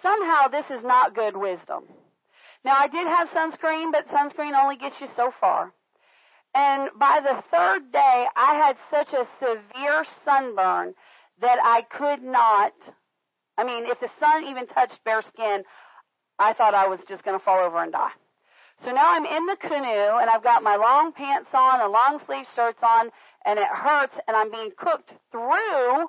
[0.03, 1.85] somehow this is not good wisdom.
[2.65, 5.73] Now I did have sunscreen, but sunscreen only gets you so far.
[6.55, 10.95] And by the third day, I had such a severe sunburn
[11.41, 12.73] that I could not,
[13.61, 15.65] I mean, if the sun even touched bare skin,
[16.39, 18.17] I thought I was just going to fall over and die.
[18.83, 22.21] So now I'm in the canoe and I've got my long pants on and long
[22.25, 23.11] sleeve shirts on
[23.45, 26.09] and it hurts and I'm being cooked through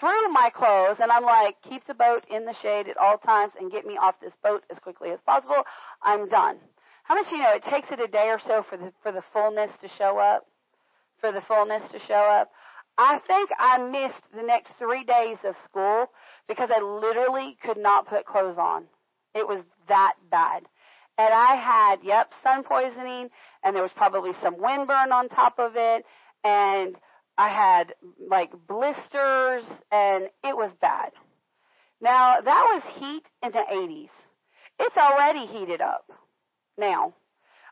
[0.00, 3.52] through my clothes and I'm like, keep the boat in the shade at all times
[3.60, 5.62] and get me off this boat as quickly as possible.
[6.02, 6.56] I'm done.
[7.02, 9.22] How much you know it takes it a day or so for the for the
[9.34, 10.46] fullness to show up?
[11.20, 12.50] For the fullness to show up.
[12.96, 16.06] I think I missed the next three days of school
[16.48, 18.84] because I literally could not put clothes on.
[19.34, 20.62] It was that bad.
[21.18, 23.30] And I had, yep, sun poisoning,
[23.62, 26.04] and there was probably some windburn on top of it,
[26.44, 26.96] and
[27.36, 27.94] I had
[28.28, 31.10] like blisters and it was bad.
[32.00, 34.10] Now that was heat in the 80s.
[34.78, 36.10] It's already heated up
[36.78, 37.14] now.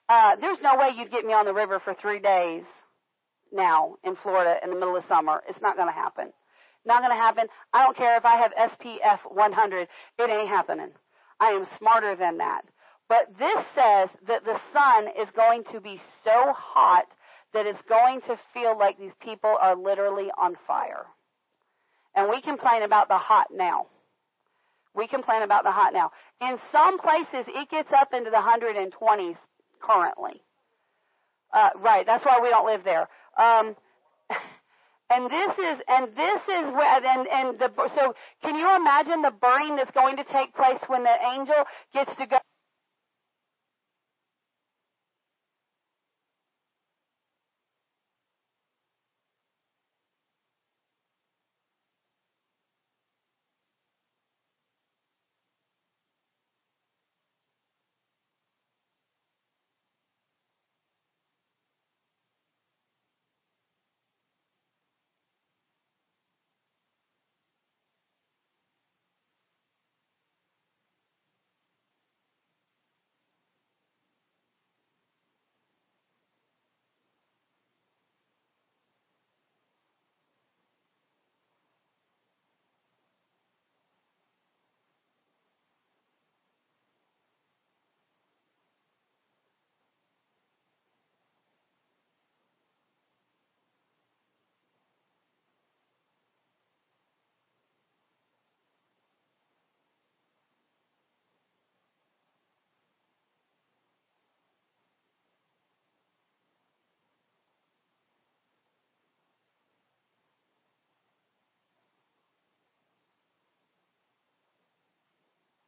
[0.08, 2.64] Uh, there's no way you'd get me on the river for three days
[3.52, 5.42] now in Florida in the middle of summer.
[5.48, 6.32] It's not going to happen.
[6.84, 7.46] Not going to happen.
[7.72, 9.88] I don't care if I have SPF 100.
[10.18, 10.90] It ain't happening.
[11.38, 12.62] I am smarter than that.
[13.08, 17.06] But this says that the sun is going to be so hot
[17.52, 21.06] that it's going to feel like these people are literally on fire.
[22.14, 23.86] And we complain about the hot now.
[24.94, 26.12] We complain about the hot now.
[26.40, 29.36] In some places, it gets up into the 120s
[29.80, 30.42] currently.
[31.52, 33.08] Uh, right, that's why we don't live there.
[33.38, 33.76] Um,
[35.10, 39.32] and this is, and this is where, and, and the, so can you imagine the
[39.32, 41.64] burning that's going to take place when the angel
[41.94, 42.38] gets to go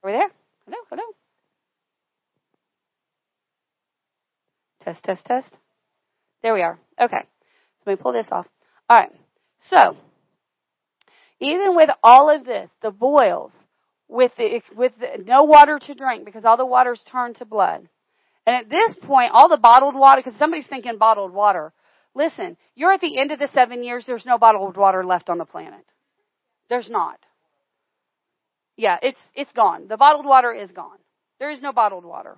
[0.05, 0.29] Are we there?
[0.67, 1.03] Hello, hello.
[4.83, 5.49] Test, test, test.
[6.43, 6.79] There we are.
[7.01, 7.23] Okay.
[7.23, 8.47] So let me pull this off.
[8.91, 9.11] All right.
[9.71, 9.97] So,
[11.41, 13.51] even with all of this, the boils,
[14.07, 17.89] with the, with the, no water to drink because all the water's turned to blood.
[18.47, 21.73] And at this point, all the bottled water, because somebody's thinking bottled water.
[22.15, 25.39] Listen, you're at the end of the seven years, there's no bottled water left on
[25.39, 25.87] the planet.
[26.69, 27.19] There's not.
[28.77, 29.87] Yeah, it's it's gone.
[29.89, 30.99] The bottled water is gone.
[31.39, 32.37] There is no bottled water.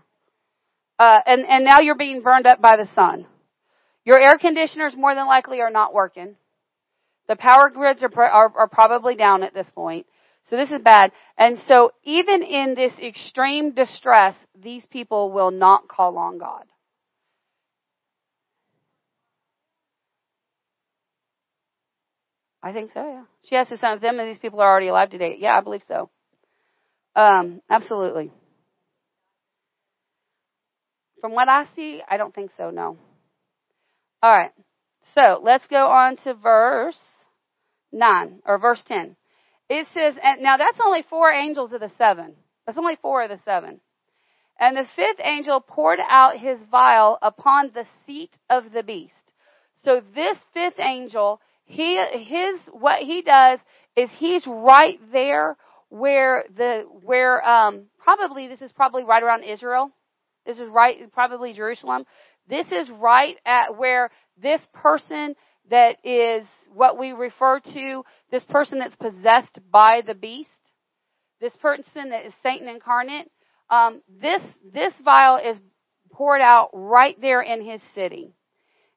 [0.99, 3.27] Uh, and and now you're being burned up by the sun.
[4.05, 6.37] Your air conditioners more than likely are not working.
[7.29, 10.07] The power grids are, are, are probably down at this point.
[10.49, 11.11] So this is bad.
[11.37, 16.63] And so even in this extreme distress, these people will not call on God.
[22.63, 23.23] I think so, yeah.
[23.49, 25.37] She has to of them and these people are already alive today.
[25.39, 26.11] Yeah, I believe so.
[27.17, 28.31] Um, absolutely.
[31.23, 32.99] From what I see, I don't think so, no.
[34.23, 34.53] All right.
[35.15, 36.99] So let's go on to verse
[37.91, 39.17] 9, or verse 10.
[39.71, 42.35] It says, and now that's only four angels of the seven.
[42.67, 43.81] That's only four of the seven.
[44.61, 49.15] And the fifth angel poured out his vial upon the seat of the beast.
[49.85, 53.59] So this fifth angel, he, his, what he does
[53.97, 55.57] is he's right there
[55.89, 59.91] where the, where, um, probably, this is probably right around Israel.
[60.45, 62.05] This is right, probably Jerusalem.
[62.49, 64.11] This is right at where
[64.41, 65.35] this person
[65.71, 70.51] that is what we refer to, this person that's possessed by the beast,
[71.41, 73.31] this person that is Satan incarnate,
[73.71, 74.41] um, this,
[74.73, 75.57] this vial is
[76.13, 78.33] poured out right there in his city.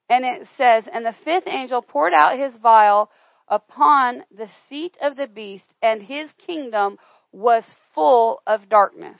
[0.10, 3.10] And it says, and the fifth angel poured out his vial
[3.50, 6.98] upon the seat of the beast, and his kingdom
[7.32, 9.20] was full of darkness.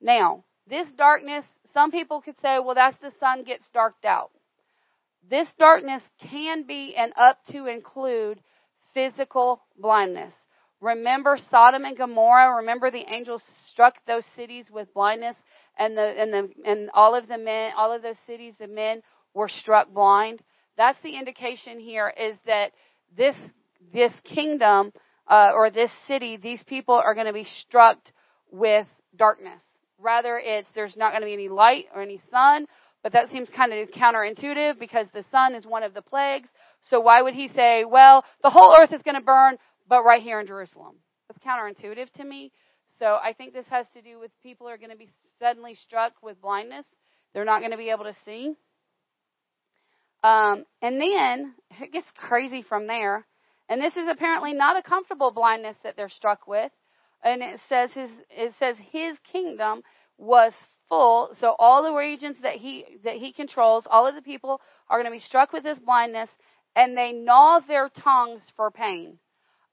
[0.00, 1.44] Now, this darkness,
[1.74, 4.30] some people could say, well, that's the sun gets darked out.
[5.28, 8.40] This darkness can be and up to include
[8.94, 10.32] physical blindness.
[10.80, 12.56] Remember Sodom and Gomorrah?
[12.56, 15.36] Remember the angels struck those cities with blindness
[15.78, 19.02] and the and the and all of the men all of those cities the men
[19.34, 20.40] were struck blind.
[20.76, 22.72] That's the indication here is that
[23.16, 23.36] this
[23.92, 24.92] this kingdom
[25.28, 27.98] uh, or this city, these people are going to be struck
[28.50, 28.86] with
[29.16, 29.60] darkness.
[29.98, 32.66] Rather, it's there's not going to be any light or any sun,
[33.02, 36.48] but that seems kind of counterintuitive because the sun is one of the plagues.
[36.88, 39.58] So why would he say, well, the whole earth is going to burn,
[39.88, 40.96] but right here in Jerusalem?
[41.28, 42.52] That's counterintuitive to me.
[42.98, 46.12] So I think this has to do with people are going to be suddenly struck
[46.22, 46.84] with blindness.
[47.32, 48.54] They're not going to be able to see.
[50.22, 53.26] Um, and then it gets crazy from there.
[53.68, 56.72] And this is apparently not a comfortable blindness that they're struck with.
[57.22, 59.82] And it says his it says his kingdom
[60.18, 60.52] was
[60.88, 61.34] full.
[61.40, 65.10] So all the regions that he that he controls, all of the people are going
[65.10, 66.28] to be struck with this blindness,
[66.74, 69.18] and they gnaw their tongues for pain.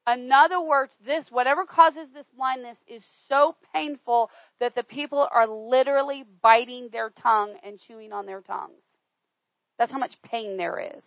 [0.08, 4.30] In other words, this whatever causes this blindness is so painful
[4.60, 8.82] that the people are literally biting their tongue and chewing on their tongues.
[9.78, 11.03] That's how much pain there is.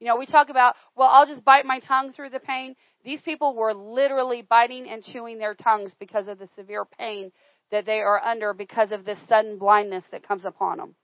[0.00, 2.76] You know, we talk about, well, I'll just bite my tongue through the pain.
[3.04, 7.32] These people were literally biting and chewing their tongues because of the severe pain
[7.70, 10.94] that they are under because of this sudden blindness that comes upon them.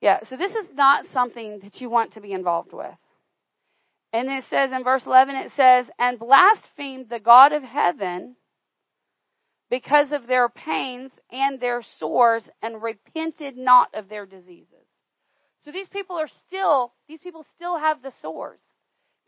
[0.00, 2.94] Yeah, so this is not something that you want to be involved with.
[4.12, 8.36] And it says in verse 11, it says, and blasphemed the God of heaven
[9.70, 14.73] because of their pains and their sores and repented not of their diseases.
[15.64, 18.60] So these people are still, these people still have the sores.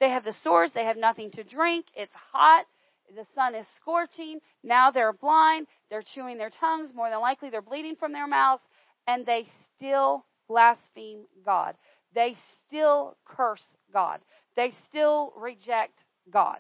[0.01, 2.67] They have the sores, they have nothing to drink, it's hot,
[3.15, 7.63] the sun is scorching, now they're blind, they're chewing their tongues, more than likely they're
[7.63, 8.63] bleeding from their mouths,
[9.07, 11.77] and they still blaspheme God.
[12.15, 13.63] They still curse
[13.93, 14.21] God.
[14.55, 15.99] They still reject
[16.31, 16.59] God.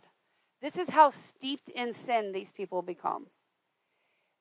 [0.62, 3.27] This is how steeped in sin these people become.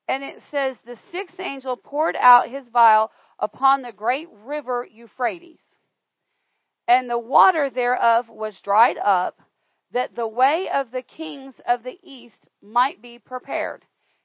[0.08, 5.60] And it says, The sixth angel poured out his vial upon the great river Euphrates,
[6.88, 9.40] and the water thereof was dried up,
[9.92, 13.84] that the way of the kings of the east might be prepared.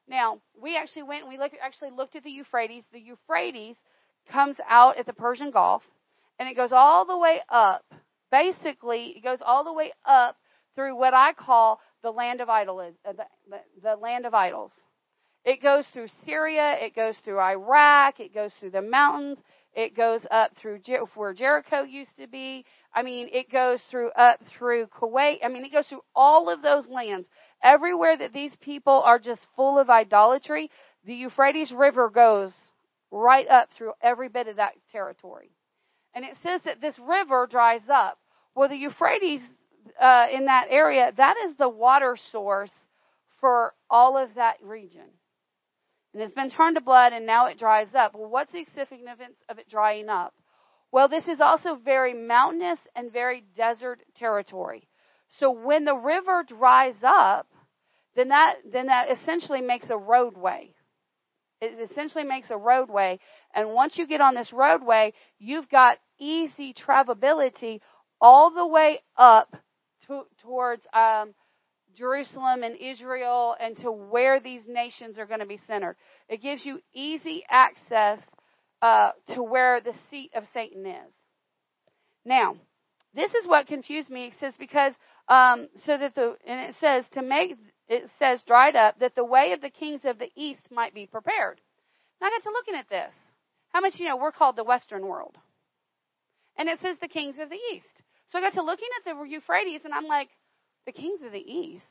[0.08, 2.84] Now, we actually went and we actually looked at the Euphrates.
[2.92, 3.76] The Euphrates
[4.28, 5.82] comes out at the Persian Gulf,
[6.38, 7.84] and it goes all the way up.
[8.30, 10.36] Basically, it goes all the way up
[10.74, 13.26] through what I call the land of idols, uh, the,
[13.82, 14.72] the land of idols.
[15.44, 19.38] It goes through Syria, it goes through Iraq, it goes through the mountains,
[19.72, 22.64] it goes up through Jer- where Jericho used to be.
[22.94, 25.38] I mean, it goes through up through Kuwait.
[25.44, 27.26] I mean, it goes through all of those lands.
[27.62, 30.70] Everywhere that these people are just full of idolatry,
[31.04, 32.52] the Euphrates River goes
[33.10, 35.50] right up through every bit of that territory.
[36.14, 38.18] And it says that this river dries up.
[38.54, 39.40] Well, the Euphrates
[40.00, 42.72] uh, in that area, that is the water source
[43.40, 45.06] for all of that region.
[46.12, 48.14] And it's been turned to blood and now it dries up.
[48.14, 50.34] Well, what's the significance of it drying up?
[50.92, 54.88] Well, this is also very mountainous and very desert territory.
[55.38, 57.46] So when the river dries up,
[58.16, 60.74] then that then that essentially makes a roadway.
[61.60, 63.20] It essentially makes a roadway,
[63.54, 67.80] and once you get on this roadway, you've got easy travelability
[68.20, 69.54] all the way up
[70.06, 71.34] to, towards um,
[71.96, 75.96] Jerusalem and Israel and to where these nations are going to be centered.
[76.28, 78.18] It gives you easy access
[78.82, 81.12] uh, to where the seat of Satan is.
[82.24, 82.56] Now,
[83.14, 84.26] this is what confused me.
[84.26, 84.92] It says because
[85.28, 87.56] um, so that the and it says to make
[87.88, 91.06] it says dried up that the way of the kings of the east might be
[91.06, 91.60] prepared.
[92.20, 93.12] Now I got to looking at this.
[93.72, 95.36] How much you know we're called the Western world,
[96.56, 97.86] and it says the kings of the east.
[98.30, 100.28] So I got to looking at the Euphrates, and I'm like,
[100.86, 101.84] the kings of the east.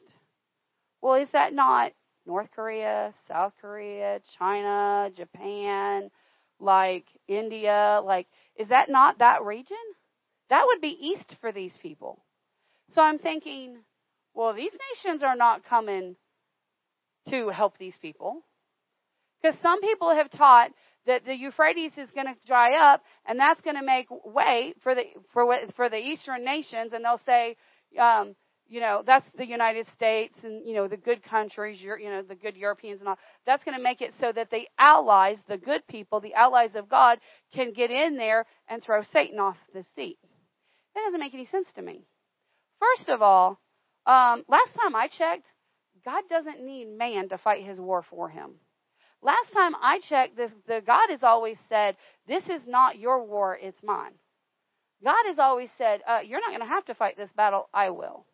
[1.02, 1.92] Well, is that not
[2.26, 6.10] North Korea, South Korea, China, Japan,
[6.60, 8.02] like India?
[8.04, 9.78] Like, is that not that region?
[10.50, 12.24] That would be east for these people.
[12.94, 13.78] So I'm thinking,
[14.34, 16.16] well, these nations are not coming
[17.30, 18.44] to help these people.
[19.42, 20.72] Because some people have taught
[21.06, 24.96] that the Euphrates is going to dry up, and that's going to make way for
[24.96, 25.04] the
[25.34, 27.56] for for the eastern nations, and they'll say,
[28.00, 28.36] um,
[28.70, 32.36] you know, that's the United States and you know the good countries, you know, the
[32.36, 33.18] good Europeans and all.
[33.46, 36.88] That's going to make it so that the allies, the good people, the allies of
[36.88, 37.18] God,
[37.54, 40.20] can get in there and throw Satan off the seat.
[40.94, 42.06] That doesn't make any sense to me.
[42.80, 43.60] First of all,
[44.06, 45.46] um, last time I checked,
[46.06, 48.52] God doesn't need man to fight his war for him.
[49.22, 51.98] Last time I checked, the, the God has always said,
[52.28, 54.14] "This is not your war; it's mine."
[55.04, 57.90] God has always said, uh, "You're not going to have to fight this battle; I
[57.90, 58.26] will."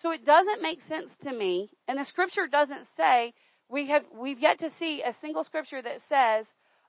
[0.00, 3.34] So it doesn't make sense to me, and the Scripture doesn't say
[3.68, 6.46] we have we've yet to see a single Scripture that says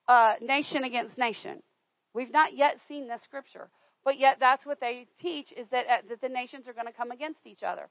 [0.08, 1.62] uh, nation against nation.
[2.14, 3.70] We've not yet seen this Scripture.
[4.06, 6.94] But yet, that's what they teach is that, uh, that the nations are going to
[6.94, 7.90] come against each other.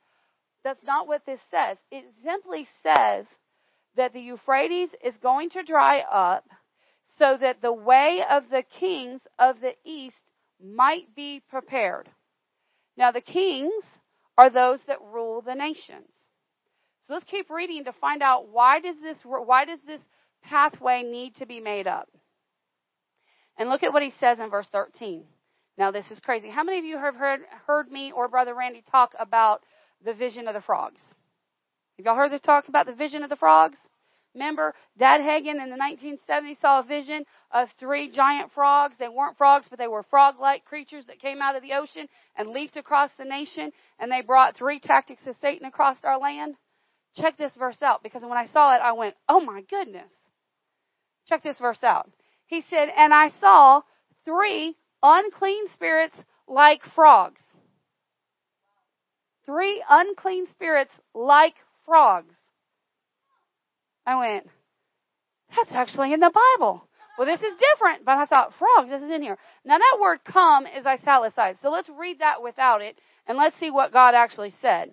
[0.63, 1.79] That's not what this says.
[1.91, 3.25] It simply says
[3.97, 6.45] that the Euphrates is going to dry up
[7.19, 10.17] so that the way of the kings of the east
[10.63, 12.09] might be prepared.
[12.97, 13.73] Now, the kings
[14.43, 16.09] are those that rule the nations.
[17.07, 20.01] So let's keep reading to find out why does this why does this
[20.43, 22.09] pathway need to be made up?
[23.57, 25.23] And look at what he says in verse 13.
[25.79, 26.51] Now, this is crazy.
[26.51, 29.63] How many of you have heard, heard me or Brother Randy talk about
[30.05, 31.01] the vision of the frogs?
[31.97, 33.79] Have y'all heard the talk about the vision of the frogs?
[34.35, 38.95] Remember, Dad Hagin in the 1970s saw a vision of three giant frogs.
[38.99, 42.09] They weren't frogs, but they were frog like creatures that came out of the ocean
[42.37, 46.55] and leaped across the nation, and they brought three tactics of Satan across our land.
[47.17, 50.11] Check this verse out because when I saw it, I went, oh my goodness.
[51.29, 52.11] Check this verse out.
[52.47, 53.83] He said, And I saw
[54.25, 56.17] three unclean spirits
[56.49, 57.41] like frogs.
[59.45, 61.55] Three unclean spirits like
[61.85, 62.35] frogs.
[64.07, 64.49] I went,
[65.55, 66.89] that's actually in the Bible.
[67.23, 69.39] Well, this is different, but I thought, frogs, this is in here.
[69.65, 71.61] Now that word come is italicized.
[71.63, 74.93] So let's read that without it and let's see what God actually said.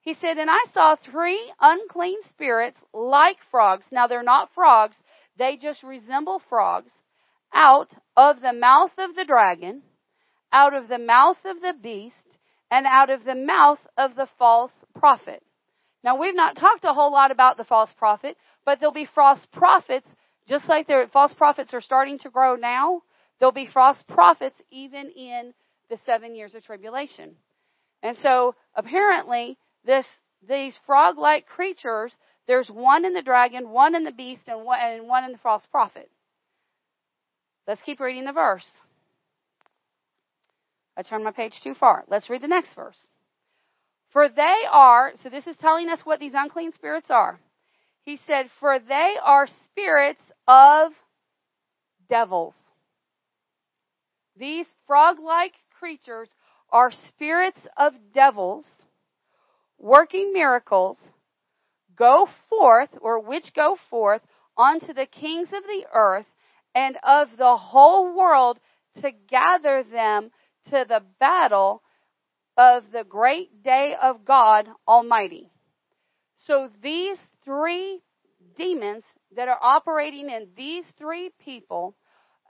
[0.00, 3.84] He said, and I saw three unclean spirits like frogs.
[3.90, 4.94] Now they're not frogs.
[5.40, 6.92] They just resemble frogs
[7.52, 9.82] out of the mouth of the dragon,
[10.52, 12.14] out of the mouth of the beast,
[12.70, 15.42] and out of the mouth of the false prophet.
[16.04, 19.44] Now, we've not talked a whole lot about the false prophet, but there'll be false
[19.52, 20.06] prophets,
[20.48, 23.02] just like the false prophets are starting to grow now.
[23.38, 25.52] There'll be false prophets even in
[25.90, 27.36] the seven years of tribulation.
[28.02, 30.06] And so, apparently, this,
[30.48, 32.12] these frog-like creatures,
[32.46, 35.38] there's one in the dragon, one in the beast, and one, and one in the
[35.38, 36.10] false prophet.
[37.66, 38.66] Let's keep reading the verse.
[40.96, 42.04] I turned my page too far.
[42.08, 42.98] Let's read the next verse.
[44.12, 47.38] For they are, so this is telling us what these unclean spirits are.
[48.04, 50.92] He said, For they are spirits of
[52.08, 52.54] devils.
[54.36, 56.28] These frog like creatures
[56.70, 58.64] are spirits of devils
[59.78, 60.96] working miracles,
[61.96, 64.22] go forth, or which go forth
[64.56, 66.26] unto the kings of the earth
[66.74, 68.58] and of the whole world
[69.00, 70.30] to gather them
[70.70, 71.82] to the battle
[72.56, 75.50] of the great day of God Almighty.
[76.46, 78.00] So these three
[78.56, 79.04] demons
[79.36, 81.94] that are operating in these three people,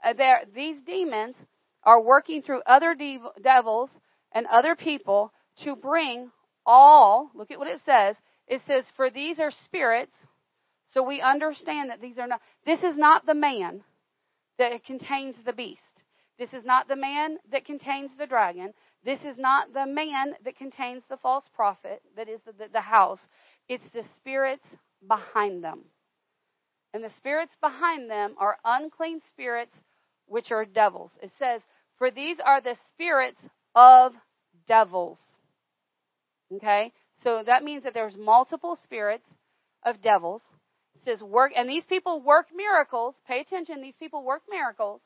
[0.03, 0.13] uh,
[0.55, 1.35] these demons
[1.83, 3.89] are working through other dev- devils
[4.31, 5.31] and other people
[5.63, 6.31] to bring
[6.65, 8.15] all, look at what it says.
[8.47, 10.13] It says, for these are spirits.
[10.93, 13.83] So we understand that these are not, this is not the man
[14.57, 15.81] that contains the beast.
[16.39, 18.73] This is not the man that contains the dragon.
[19.03, 22.81] This is not the man that contains the false prophet that is the, the, the
[22.81, 23.19] house.
[23.67, 24.65] it's the spirits
[25.07, 25.83] behind them.
[26.93, 29.73] And the spirits behind them are unclean spirits,
[30.27, 31.11] which are devils.
[31.21, 31.61] It says,
[31.97, 33.39] For these are the spirits
[33.75, 34.13] of
[34.67, 35.17] devils.
[36.53, 36.91] Okay?
[37.23, 39.25] So that means that there's multiple spirits
[39.85, 40.41] of devils.
[40.95, 43.15] It says work, and these people work miracles.
[43.27, 45.01] Pay attention, these people work miracles.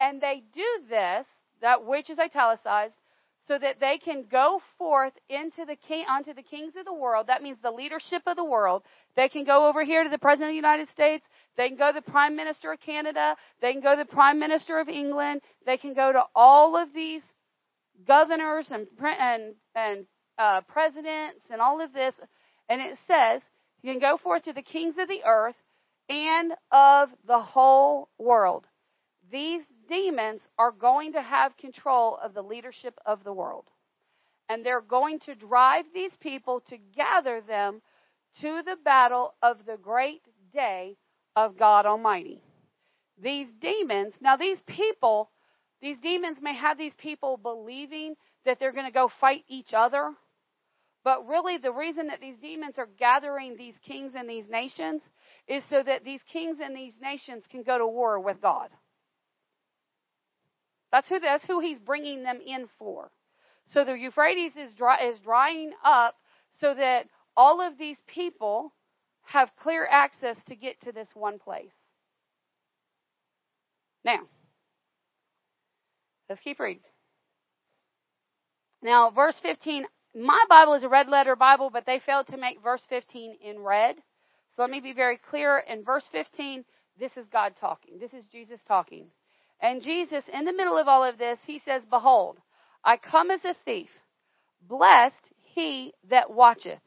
[0.00, 1.26] And they do this,
[1.60, 2.94] that which is italicized,
[3.46, 7.26] so that they can go forth into the king, onto the kings of the world.
[7.26, 8.82] That means the leadership of the world.
[9.16, 11.24] They can go over here to the President of the United States.
[11.56, 13.36] They can go to the Prime Minister of Canada.
[13.60, 15.42] They can go to the Prime Minister of England.
[15.66, 17.22] They can go to all of these
[18.06, 20.06] governors and and and
[20.38, 22.14] uh, presidents and all of this.
[22.68, 23.42] And it says
[23.82, 25.56] you can go forth to the kings of the earth
[26.08, 28.64] and of the whole world.
[29.30, 33.64] These demons are going to have control of the leadership of the world.
[34.48, 37.80] And they're going to drive these people to gather them
[38.40, 40.96] to the battle of the great day
[41.36, 42.42] of God Almighty.
[43.22, 45.30] These demons, now these people,
[45.80, 50.12] these demons may have these people believing that they're going to go fight each other.
[51.04, 55.02] But really, the reason that these demons are gathering these kings and these nations
[55.46, 58.70] is so that these kings and these nations can go to war with God.
[60.94, 63.10] That's who, that's who he's bringing them in for.
[63.66, 66.14] So the Euphrates is, dry, is drying up
[66.60, 68.72] so that all of these people
[69.24, 71.72] have clear access to get to this one place.
[74.04, 74.20] Now,
[76.28, 76.84] let's keep reading.
[78.80, 82.62] Now, verse 15, my Bible is a red letter Bible, but they failed to make
[82.62, 83.96] verse 15 in red.
[84.54, 85.58] So let me be very clear.
[85.58, 86.64] In verse 15,
[87.00, 87.98] this is God talking.
[87.98, 89.06] This is Jesus talking.
[89.64, 92.36] And Jesus, in the middle of all of this, he says, Behold,
[92.84, 93.88] I come as a thief.
[94.60, 96.80] Blessed he that watcheth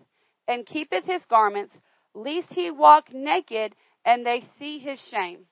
[0.48, 1.74] and keepeth his garments,
[2.14, 3.74] lest he walk naked
[4.06, 5.48] and they see his shame.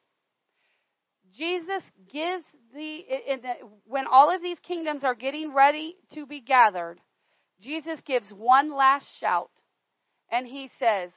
[1.35, 1.81] Jesus
[2.13, 2.43] gives
[2.75, 2.99] the,
[3.41, 3.53] the,
[3.85, 6.99] when all of these kingdoms are getting ready to be gathered,
[7.59, 9.49] Jesus gives one last shout
[10.31, 11.09] and he says,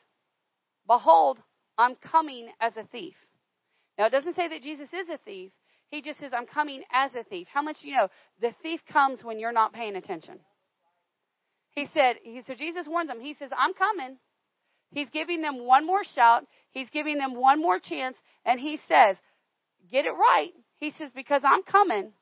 [0.87, 1.37] Behold,
[1.77, 3.15] I'm coming as a thief.
[3.99, 5.51] Now, it doesn't say that Jesus is a thief,
[5.89, 7.47] he just says, I'm coming as a thief.
[7.53, 8.09] How much do you know?
[8.41, 10.39] The thief comes when you're not paying attention.
[11.71, 13.21] He said, he, so Jesus warns them.
[13.21, 14.19] He says, I'm coming.
[14.91, 16.45] He's giving them one more shout.
[16.71, 18.17] He's giving them one more chance.
[18.45, 19.17] And he says,
[19.91, 20.53] get it right.
[20.77, 22.13] He says, because I'm coming.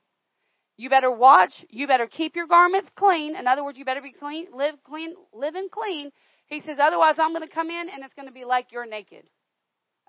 [0.77, 1.53] You better watch.
[1.71, 3.35] You better keep your garments clean.
[3.35, 6.11] In other words, you better be clean, live clean, living clean.
[6.49, 8.87] He says, otherwise I'm going to come in and it's going to be like you're
[8.87, 9.25] naked.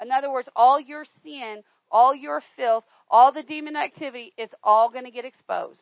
[0.01, 4.89] In other words, all your sin, all your filth, all the demon activity, it's all
[4.89, 5.79] going to get exposed.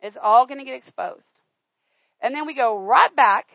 [0.00, 1.24] It's all going to get exposed.
[2.22, 3.46] And then we go right back,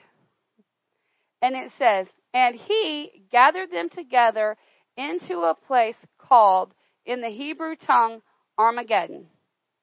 [1.41, 4.57] and it says, And he gathered them together
[4.97, 6.73] into a place called,
[7.05, 8.21] in the Hebrew tongue,
[8.57, 9.27] Armageddon.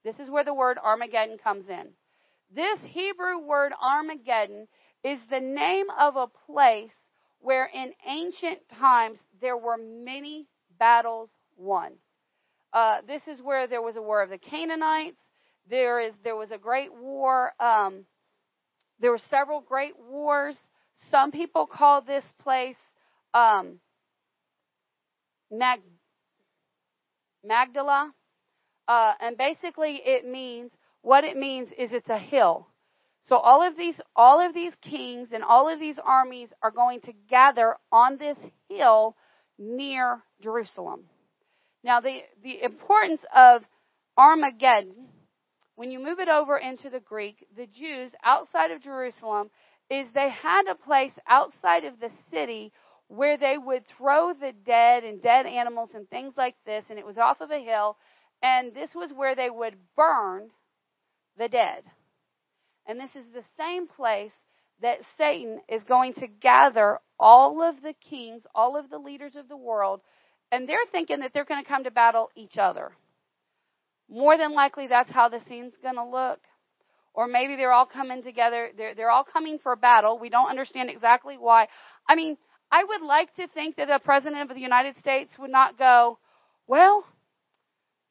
[0.05, 1.91] This is where the word Armageddon comes in.
[2.55, 4.67] This Hebrew word Armageddon
[5.05, 6.91] is the name of a place
[7.41, 10.49] where in ancient times there were many
[10.79, 11.31] battles
[11.63, 11.93] won.
[12.73, 15.19] Uh, this is where there was a war of the Canaanites.
[15.69, 17.53] There is there was a great war.
[17.61, 18.05] Um,
[19.01, 20.57] there were several great wars.
[21.11, 22.77] Some people call this place
[23.35, 23.79] um,
[25.51, 25.81] Mag-
[27.45, 28.13] Magdala,
[28.89, 30.71] uh, and basically it means
[31.03, 32.69] what it means is it's a hill.
[33.25, 37.01] So all of these all of these kings and all of these armies are going
[37.03, 38.37] to gather on this
[38.69, 39.17] hill
[39.59, 41.05] near Jerusalem.
[41.85, 43.63] Now, the, the importance of
[44.17, 45.09] Armageddon,
[45.75, 49.51] when you move it over into the Greek, the Jews outside of Jerusalem,
[49.91, 52.73] is they had a place outside of the city
[53.09, 57.07] where they would throw the dead and dead animals and things like this, and it
[57.07, 57.97] was off of a hill,
[58.43, 60.51] and this was where they would burn
[61.37, 61.83] the dead.
[62.87, 64.33] And this is the same place
[64.81, 69.49] that Satan is going to gather all of the kings, all of the leaders of
[69.49, 70.01] the world,
[70.53, 72.93] and they're thinking that they're going to come to battle each other.
[74.09, 76.39] More than likely, that's how the scene's going to look.
[77.15, 78.69] Or maybe they're all coming together.
[78.77, 80.19] They're, they're all coming for battle.
[80.19, 81.69] We don't understand exactly why.
[82.07, 82.37] I mean,
[82.71, 86.19] I would like to think that the President of the United States would not go,
[86.67, 87.05] well,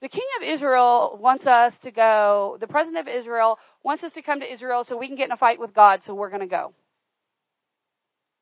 [0.02, 4.22] the King of Israel wants us to go, the President of Israel wants us to
[4.24, 6.42] come to Israel so we can get in a fight with God, so we're going
[6.42, 6.74] to go.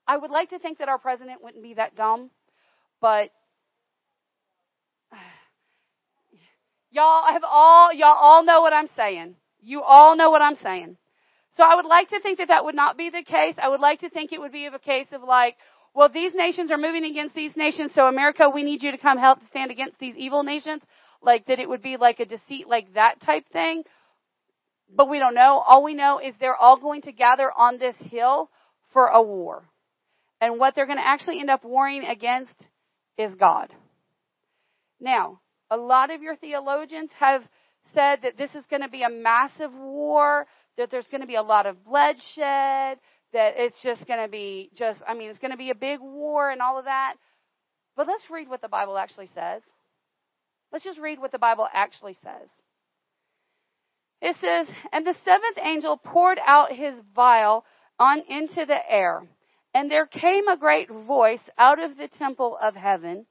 [0.07, 2.31] I would like to think that our president wouldn't be that dumb,
[3.01, 3.29] but
[6.91, 9.35] Y'all have all, y'all all know what I'm saying.
[9.61, 10.97] You all know what I'm saying.
[11.57, 13.55] So I would like to think that that would not be the case.
[13.61, 15.55] I would like to think it would be a case of like,
[15.93, 19.17] well, these nations are moving against these nations, so America, we need you to come
[19.17, 20.81] help stand against these evil nations.
[21.21, 23.83] Like that it would be like a deceit, like that type thing.
[24.95, 25.61] But we don't know.
[25.67, 28.49] All we know is they're all going to gather on this hill
[28.93, 29.63] for a war.
[30.41, 32.53] And what they're going to actually end up warring against
[33.17, 33.73] is God.
[34.99, 35.41] Now,
[35.71, 37.43] a lot of your theologians have
[37.93, 40.45] said that this is going to be a massive war,
[40.77, 42.97] that there's going to be a lot of bloodshed,
[43.33, 45.99] that it's just going to be just, I mean, it's going to be a big
[45.99, 47.15] war and all of that.
[47.95, 49.61] But let's read what the Bible actually says.
[50.71, 52.47] Let's just read what the Bible actually says.
[54.21, 57.65] It says, And the seventh angel poured out his vial
[57.99, 59.23] on into the air,
[59.73, 63.25] and there came a great voice out of the temple of heaven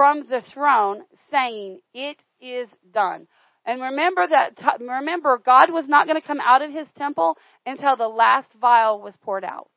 [0.00, 3.26] from the throne saying, It is done.
[3.66, 7.36] And remember that, remember, God was not going to come out of his temple
[7.66, 9.68] until the last vial was poured out.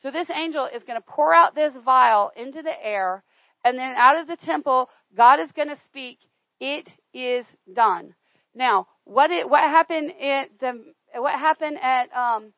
[0.00, 3.24] So this angel is going to pour out this vial into the air,
[3.64, 6.18] and then out of the temple, God is going to speak,
[6.60, 7.44] it is
[7.74, 8.14] done.
[8.54, 10.80] Now, what it, what happened at the,
[11.16, 12.52] what happened at, um,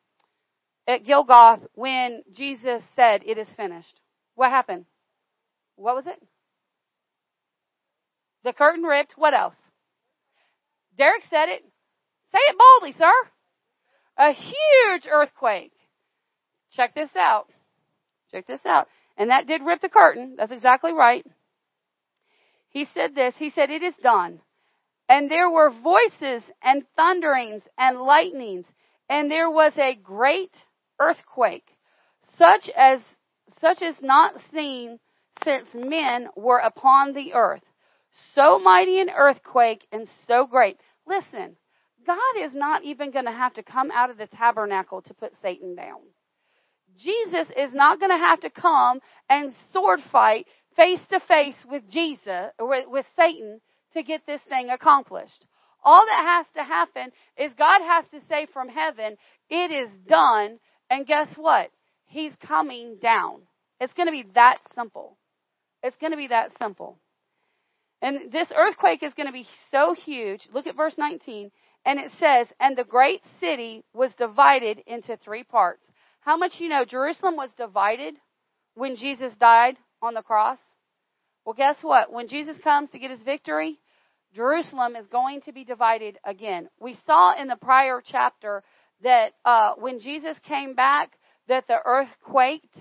[0.87, 3.99] at Gilgal when Jesus said, it is finished?
[4.35, 4.85] What happened?
[5.75, 6.21] What was it?
[8.43, 9.13] The curtain ripped.
[9.15, 9.55] What else?
[10.97, 11.63] Derek said it.
[12.31, 13.13] Say it boldly, sir.
[14.17, 15.73] A huge earthquake.
[16.71, 17.47] Check this out.
[18.31, 18.87] Check this out.
[19.17, 20.35] And that did rip the curtain.
[20.37, 21.25] That's exactly right.
[22.69, 23.35] He said this.
[23.37, 24.39] He said, It is done.
[25.07, 28.65] And there were voices and thunderings and lightnings.
[29.09, 30.53] And there was a great
[30.99, 31.67] earthquake,
[32.37, 32.99] such as,
[33.61, 34.99] such as not seen
[35.43, 37.61] since men were upon the earth
[38.35, 40.77] so mighty an earthquake and so great.
[41.07, 41.55] Listen,
[42.05, 45.33] God is not even going to have to come out of the tabernacle to put
[45.41, 45.99] Satan down.
[46.97, 48.99] Jesus is not going to have to come
[49.29, 50.45] and sword fight
[50.75, 53.61] face to face with Jesus, with, with Satan
[53.93, 55.45] to get this thing accomplished.
[55.83, 59.17] All that has to happen is God has to say from heaven,
[59.49, 60.59] it is done,
[60.89, 61.69] and guess what?
[62.05, 63.41] He's coming down.
[63.79, 65.17] It's going to be that simple.
[65.81, 66.99] It's going to be that simple.
[68.03, 70.41] And this earthquake is going to be so huge.
[70.53, 71.49] Look at verse 19.
[71.85, 75.81] And it says, And the great city was divided into three parts.
[76.19, 78.15] How much you know Jerusalem was divided
[78.75, 80.57] when Jesus died on the cross?
[81.45, 82.11] Well, guess what?
[82.11, 83.79] When Jesus comes to get his victory,
[84.35, 86.67] Jerusalem is going to be divided again.
[86.81, 88.63] We saw in the prior chapter
[89.03, 91.11] that uh, when Jesus came back,
[91.47, 92.75] that the earth quaked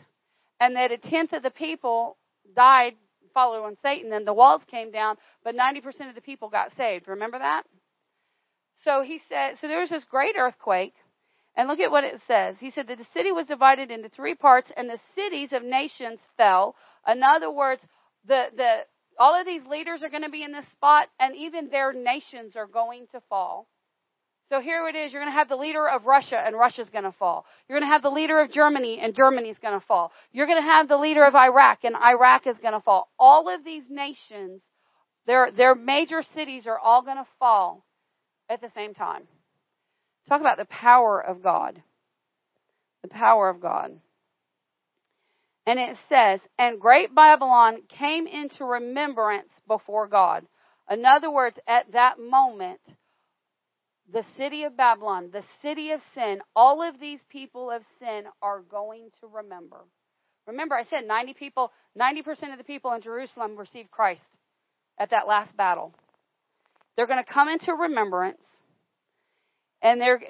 [0.58, 2.16] and that a tenth of the people
[2.56, 2.94] died
[3.32, 7.08] following Satan, then the walls came down, but 90% of the people got saved.
[7.08, 7.64] Remember that?
[8.84, 10.94] So he said, so there was this great earthquake,
[11.56, 12.56] and look at what it says.
[12.58, 16.18] He said that the city was divided into three parts, and the cities of nations
[16.36, 16.74] fell.
[17.06, 17.82] In other words,
[18.26, 18.78] the, the,
[19.18, 22.56] all of these leaders are going to be in this spot, and even their nations
[22.56, 23.66] are going to fall.
[24.52, 25.14] So here it is.
[25.14, 27.46] You're going to have the leader of Russia, and Russia's going to fall.
[27.66, 30.12] You're going to have the leader of Germany, and Germany's going to fall.
[30.30, 33.08] You're going to have the leader of Iraq, and Iraq is going to fall.
[33.18, 34.60] All of these nations,
[35.26, 37.82] their, their major cities are all going to fall
[38.50, 39.22] at the same time.
[40.28, 41.80] Talk about the power of God.
[43.00, 43.92] The power of God.
[45.64, 50.44] And it says, and great Babylon came into remembrance before God.
[50.90, 52.80] In other words, at that moment,
[54.10, 58.60] the city of Babylon, the city of sin, all of these people of sin are
[58.60, 59.78] going to remember.
[60.46, 64.22] Remember, I said 90 people, 90% of the people in Jerusalem received Christ
[64.98, 65.94] at that last battle.
[66.96, 68.40] They're going to come into remembrance,
[69.80, 70.20] and they're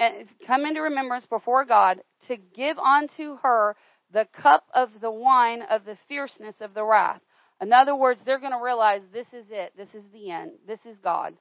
[0.47, 3.75] come into remembrance before God to give unto her
[4.13, 7.21] the cup of the wine of the fierceness of the wrath.
[7.61, 9.73] In other words, they're going to realize this is it.
[9.77, 10.53] This is the end.
[10.67, 11.35] This is God.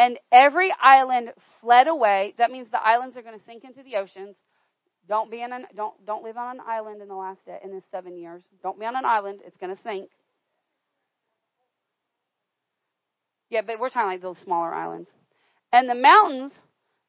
[0.00, 2.32] And every island fled away.
[2.38, 4.34] That means the islands are going to sink into the oceans.
[5.06, 7.70] Don't be in an, don't don't live on an island in the last day, in
[7.70, 8.42] the seven years.
[8.62, 9.40] Don't be on an island.
[9.44, 10.08] It's going to sink.
[13.50, 15.10] Yeah, but we're talking like those smaller islands.
[15.70, 16.52] And the mountains,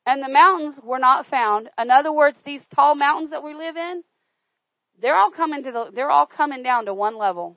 [0.06, 1.70] and the mountains were not found.
[1.80, 4.04] In other words, these tall mountains that we live in,
[5.02, 7.56] they're all coming to the, they're all coming down to one level.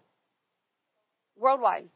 [1.36, 1.89] Worldwide.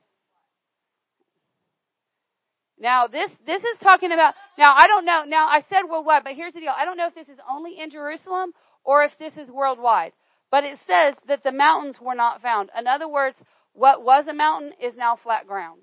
[2.80, 6.24] Now this this is talking about now I don't know now I said well worldwide
[6.24, 8.52] but here's the deal I don't know if this is only in Jerusalem
[8.84, 10.12] or if this is worldwide
[10.50, 13.36] but it says that the mountains were not found in other words
[13.74, 15.82] what was a mountain is now flat ground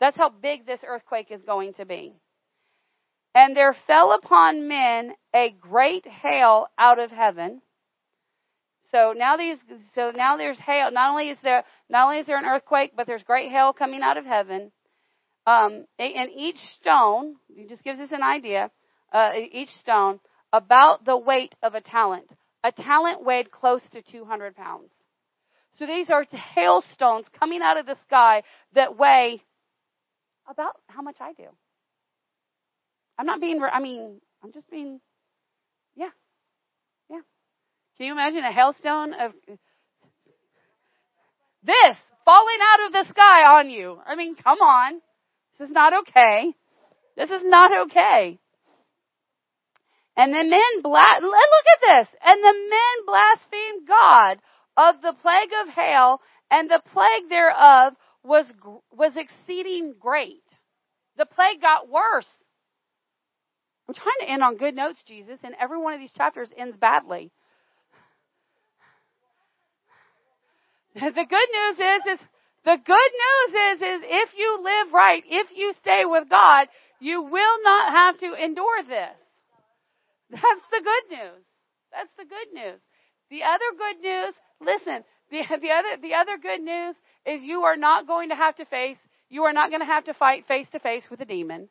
[0.00, 2.14] that's how big this earthquake is going to be
[3.34, 7.62] And there fell upon men a great hail out of heaven.
[8.92, 9.58] So now these,
[9.94, 10.90] so now there's hail.
[10.90, 14.02] Not only is there, not only is there an earthquake, but there's great hail coming
[14.02, 14.72] out of heaven.
[15.46, 18.70] Um, and each stone, it just gives us an idea,
[19.12, 20.20] uh, each stone,
[20.52, 22.28] about the weight of a talent.
[22.62, 24.90] A talent weighed close to 200 pounds.
[25.78, 28.42] So these are hailstones coming out of the sky
[28.74, 29.42] that weigh
[30.48, 31.46] about how much I do.
[33.18, 35.00] I'm not being, I mean, I'm just being,
[35.96, 36.10] yeah,
[37.08, 37.20] yeah.
[37.96, 39.32] Can you imagine a hailstone of
[41.62, 43.98] this falling out of the sky on you?
[44.06, 45.00] I mean, come on.
[45.60, 46.54] This is not okay.
[47.18, 48.38] This is not okay.
[50.16, 52.08] And the men blas- look at this.
[52.24, 54.38] And the men blasphemed God
[54.78, 57.92] of the plague of hail, and the plague thereof
[58.24, 58.46] was
[58.90, 60.42] was exceeding great.
[61.18, 62.28] The plague got worse.
[63.86, 66.76] I'm trying to end on good notes, Jesus, and every one of these chapters ends
[66.80, 67.32] badly.
[70.94, 72.26] The good news is, is
[72.64, 76.68] the good news is, is if you live right, if you stay with God,
[77.00, 79.16] you will not have to endure this.
[80.30, 81.42] That's the good news.
[81.92, 82.80] That's the good news.
[83.30, 86.96] The other good news, listen, the, the other, the other good news
[87.26, 90.04] is you are not going to have to face, you are not going to have
[90.04, 91.68] to fight face to face with a demon.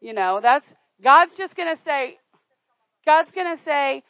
[0.00, 0.66] You know, that's,
[1.02, 2.18] God's just going to say,
[3.04, 4.02] God's going to say,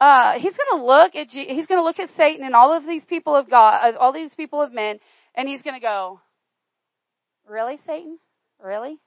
[0.00, 2.86] uh, he's going to look at, he's going to look at Satan and all of
[2.86, 4.98] these people of God, uh, all these people of men,
[5.38, 6.20] and he's going to go,
[7.48, 8.18] really, Satan?
[8.60, 8.98] Really?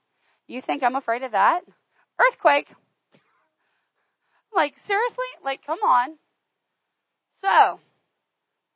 [0.48, 1.60] You think I'm afraid of that?
[2.18, 2.68] Earthquake.
[4.56, 5.18] Like, seriously?
[5.44, 6.16] Like, come on.
[7.42, 7.80] So,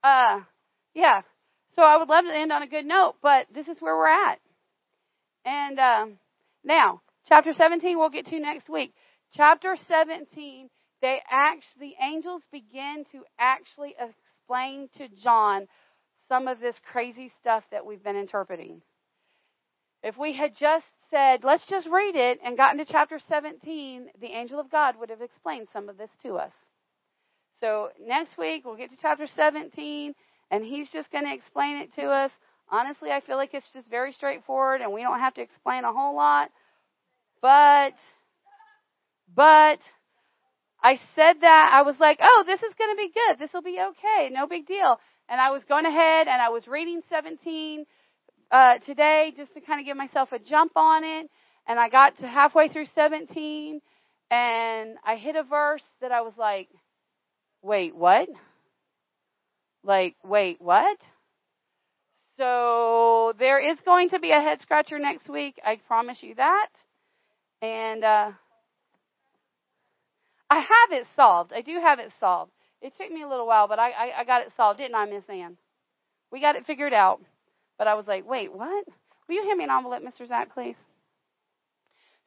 [0.04, 0.42] uh,
[0.94, 1.22] yeah.
[1.76, 4.10] So I would love to end on a good note, but this is where we're
[4.10, 4.40] at.
[5.46, 6.18] And, um,
[6.66, 8.94] now, chapter 17 we'll get to next week.
[9.34, 10.70] Chapter 17,
[11.02, 15.68] they act, the angels begin to actually explain to John
[16.28, 18.82] some of this crazy stuff that we've been interpreting.
[20.04, 24.28] If we had just said, let's just read it and gotten to chapter 17, the
[24.28, 26.52] angel of God would have explained some of this to us.
[27.60, 30.14] So next week we'll get to chapter 17
[30.52, 32.32] and he's just going to explain it to us.
[32.70, 35.94] Honestly, I feel like it's just very straightforward and we don't have to explain a
[35.94, 36.50] whole lot.
[37.42, 37.94] But,
[39.34, 39.80] but,
[40.82, 43.40] I said that, I was like, oh, this is going to be good.
[43.40, 44.30] This will be okay.
[44.32, 45.00] No big deal.
[45.30, 47.86] And I was going ahead and I was reading 17
[48.52, 51.30] uh, today just to kind of give myself a jump on it.
[51.68, 53.82] And I got to halfway through 17
[54.32, 56.70] and I hit a verse that I was like,
[57.62, 58.30] wait, what?
[59.84, 60.98] Like, wait, what?
[62.38, 65.60] So there is going to be a head scratcher next week.
[65.66, 66.68] I promise you that.
[67.62, 68.32] And uh,
[70.50, 71.54] I have it solved.
[71.54, 72.52] I do have it solved.
[72.86, 75.06] It took me a little while, but I, I, I got it solved, didn't I,
[75.06, 75.58] Miss Ann?
[76.32, 77.20] We got it figured out.
[77.80, 78.86] But I was like, wait, what?
[79.28, 80.28] Will you hand me an envelope, Mr.
[80.28, 80.76] Zach, please?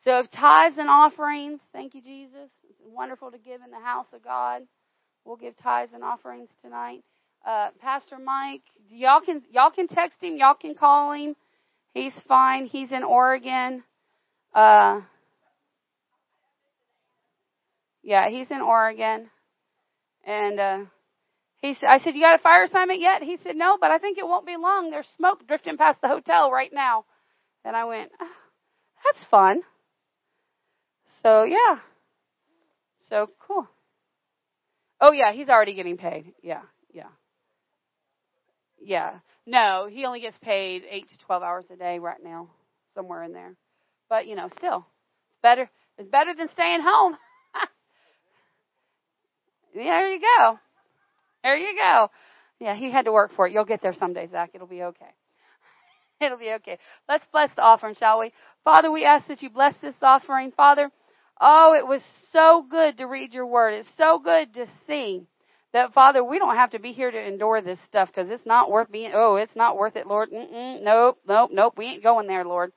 [0.04, 2.50] So tithes and offerings, thank you, Jesus.
[2.68, 4.62] It's wonderful to give in the house of God.
[5.24, 7.04] We'll give tithes and offerings tonight.
[7.46, 11.36] Uh, Pastor Mike, y'all can y'all can text him, y'all can call him.
[11.94, 12.66] He's fine.
[12.66, 13.84] He's in Oregon.
[14.52, 15.02] Uh,
[18.02, 19.30] yeah, he's in Oregon.
[20.28, 20.78] And uh,
[21.56, 23.22] he said, I said, you got a fire assignment yet?
[23.22, 24.90] He said, no, but I think it won't be long.
[24.90, 27.06] There's smoke drifting past the hotel right now.
[27.64, 28.26] And I went, oh,
[29.04, 29.62] that's fun.
[31.22, 31.78] So yeah.
[33.08, 33.66] So cool.
[35.00, 36.32] Oh yeah, he's already getting paid.
[36.42, 37.08] Yeah, yeah.
[38.80, 39.18] Yeah.
[39.46, 42.50] No, he only gets paid eight to twelve hours a day right now.
[42.94, 43.54] Somewhere in there.
[44.10, 44.86] But you know, still.
[45.30, 47.16] It's better it's better than staying home.
[49.74, 50.58] There you go.
[51.42, 52.10] There you go.
[52.60, 53.52] Yeah, he had to work for it.
[53.52, 54.50] You'll get there someday, Zach.
[54.54, 55.14] It'll be okay.
[56.20, 56.78] It'll be okay.
[57.08, 58.32] Let's bless the offering, shall we?
[58.64, 60.52] Father, we ask that you bless this offering.
[60.56, 60.90] Father,
[61.40, 63.74] oh, it was so good to read your word.
[63.74, 65.22] It's so good to see
[65.72, 68.70] that, Father, we don't have to be here to endure this stuff because it's not
[68.70, 70.30] worth being, oh, it's not worth it, Lord.
[70.30, 71.74] Mm-mm, nope, nope, nope.
[71.76, 72.72] We ain't going there, Lord.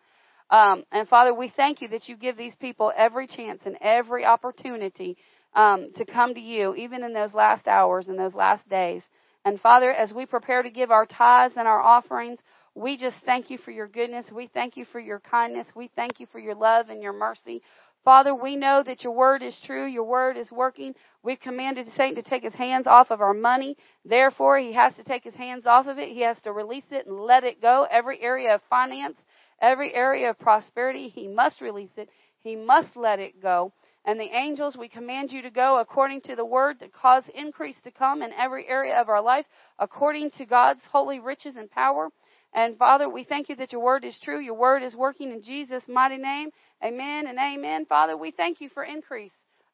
[0.49, 4.25] Um, and Father, we thank you that you give these people every chance and every
[4.25, 5.17] opportunity
[5.53, 9.03] um, to come to you, even in those last hours and those last days.
[9.43, 12.39] And Father, as we prepare to give our tithes and our offerings,
[12.75, 14.31] we just thank you for your goodness.
[14.31, 15.67] We thank you for your kindness.
[15.75, 17.61] We thank you for your love and your mercy.
[18.03, 19.85] Father, we know that your word is true.
[19.85, 20.95] Your word is working.
[21.21, 23.77] We've commanded Satan to take his hands off of our money.
[24.05, 26.09] Therefore, he has to take his hands off of it.
[26.09, 27.85] He has to release it and let it go.
[27.91, 29.17] Every area of finance,
[29.61, 32.09] every area of prosperity, he must release it.
[32.43, 33.71] He must let it go.
[34.05, 37.75] And the angels, we command you to go according to the word to cause increase
[37.83, 39.45] to come in every area of our life,
[39.77, 42.09] according to God's holy riches and power.
[42.53, 44.39] And Father, we thank you that your word is true.
[44.39, 46.49] Your word is working in Jesus' mighty name.
[46.83, 47.85] Amen and amen.
[47.85, 49.31] Father, we thank you for increase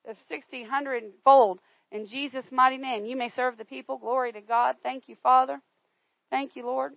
[0.07, 1.59] of 60, 100 fold
[1.91, 3.05] in Jesus' mighty name.
[3.05, 3.97] You may serve the people.
[3.97, 4.75] Glory to God.
[4.83, 5.61] Thank you, Father.
[6.29, 6.93] Thank you, Lord.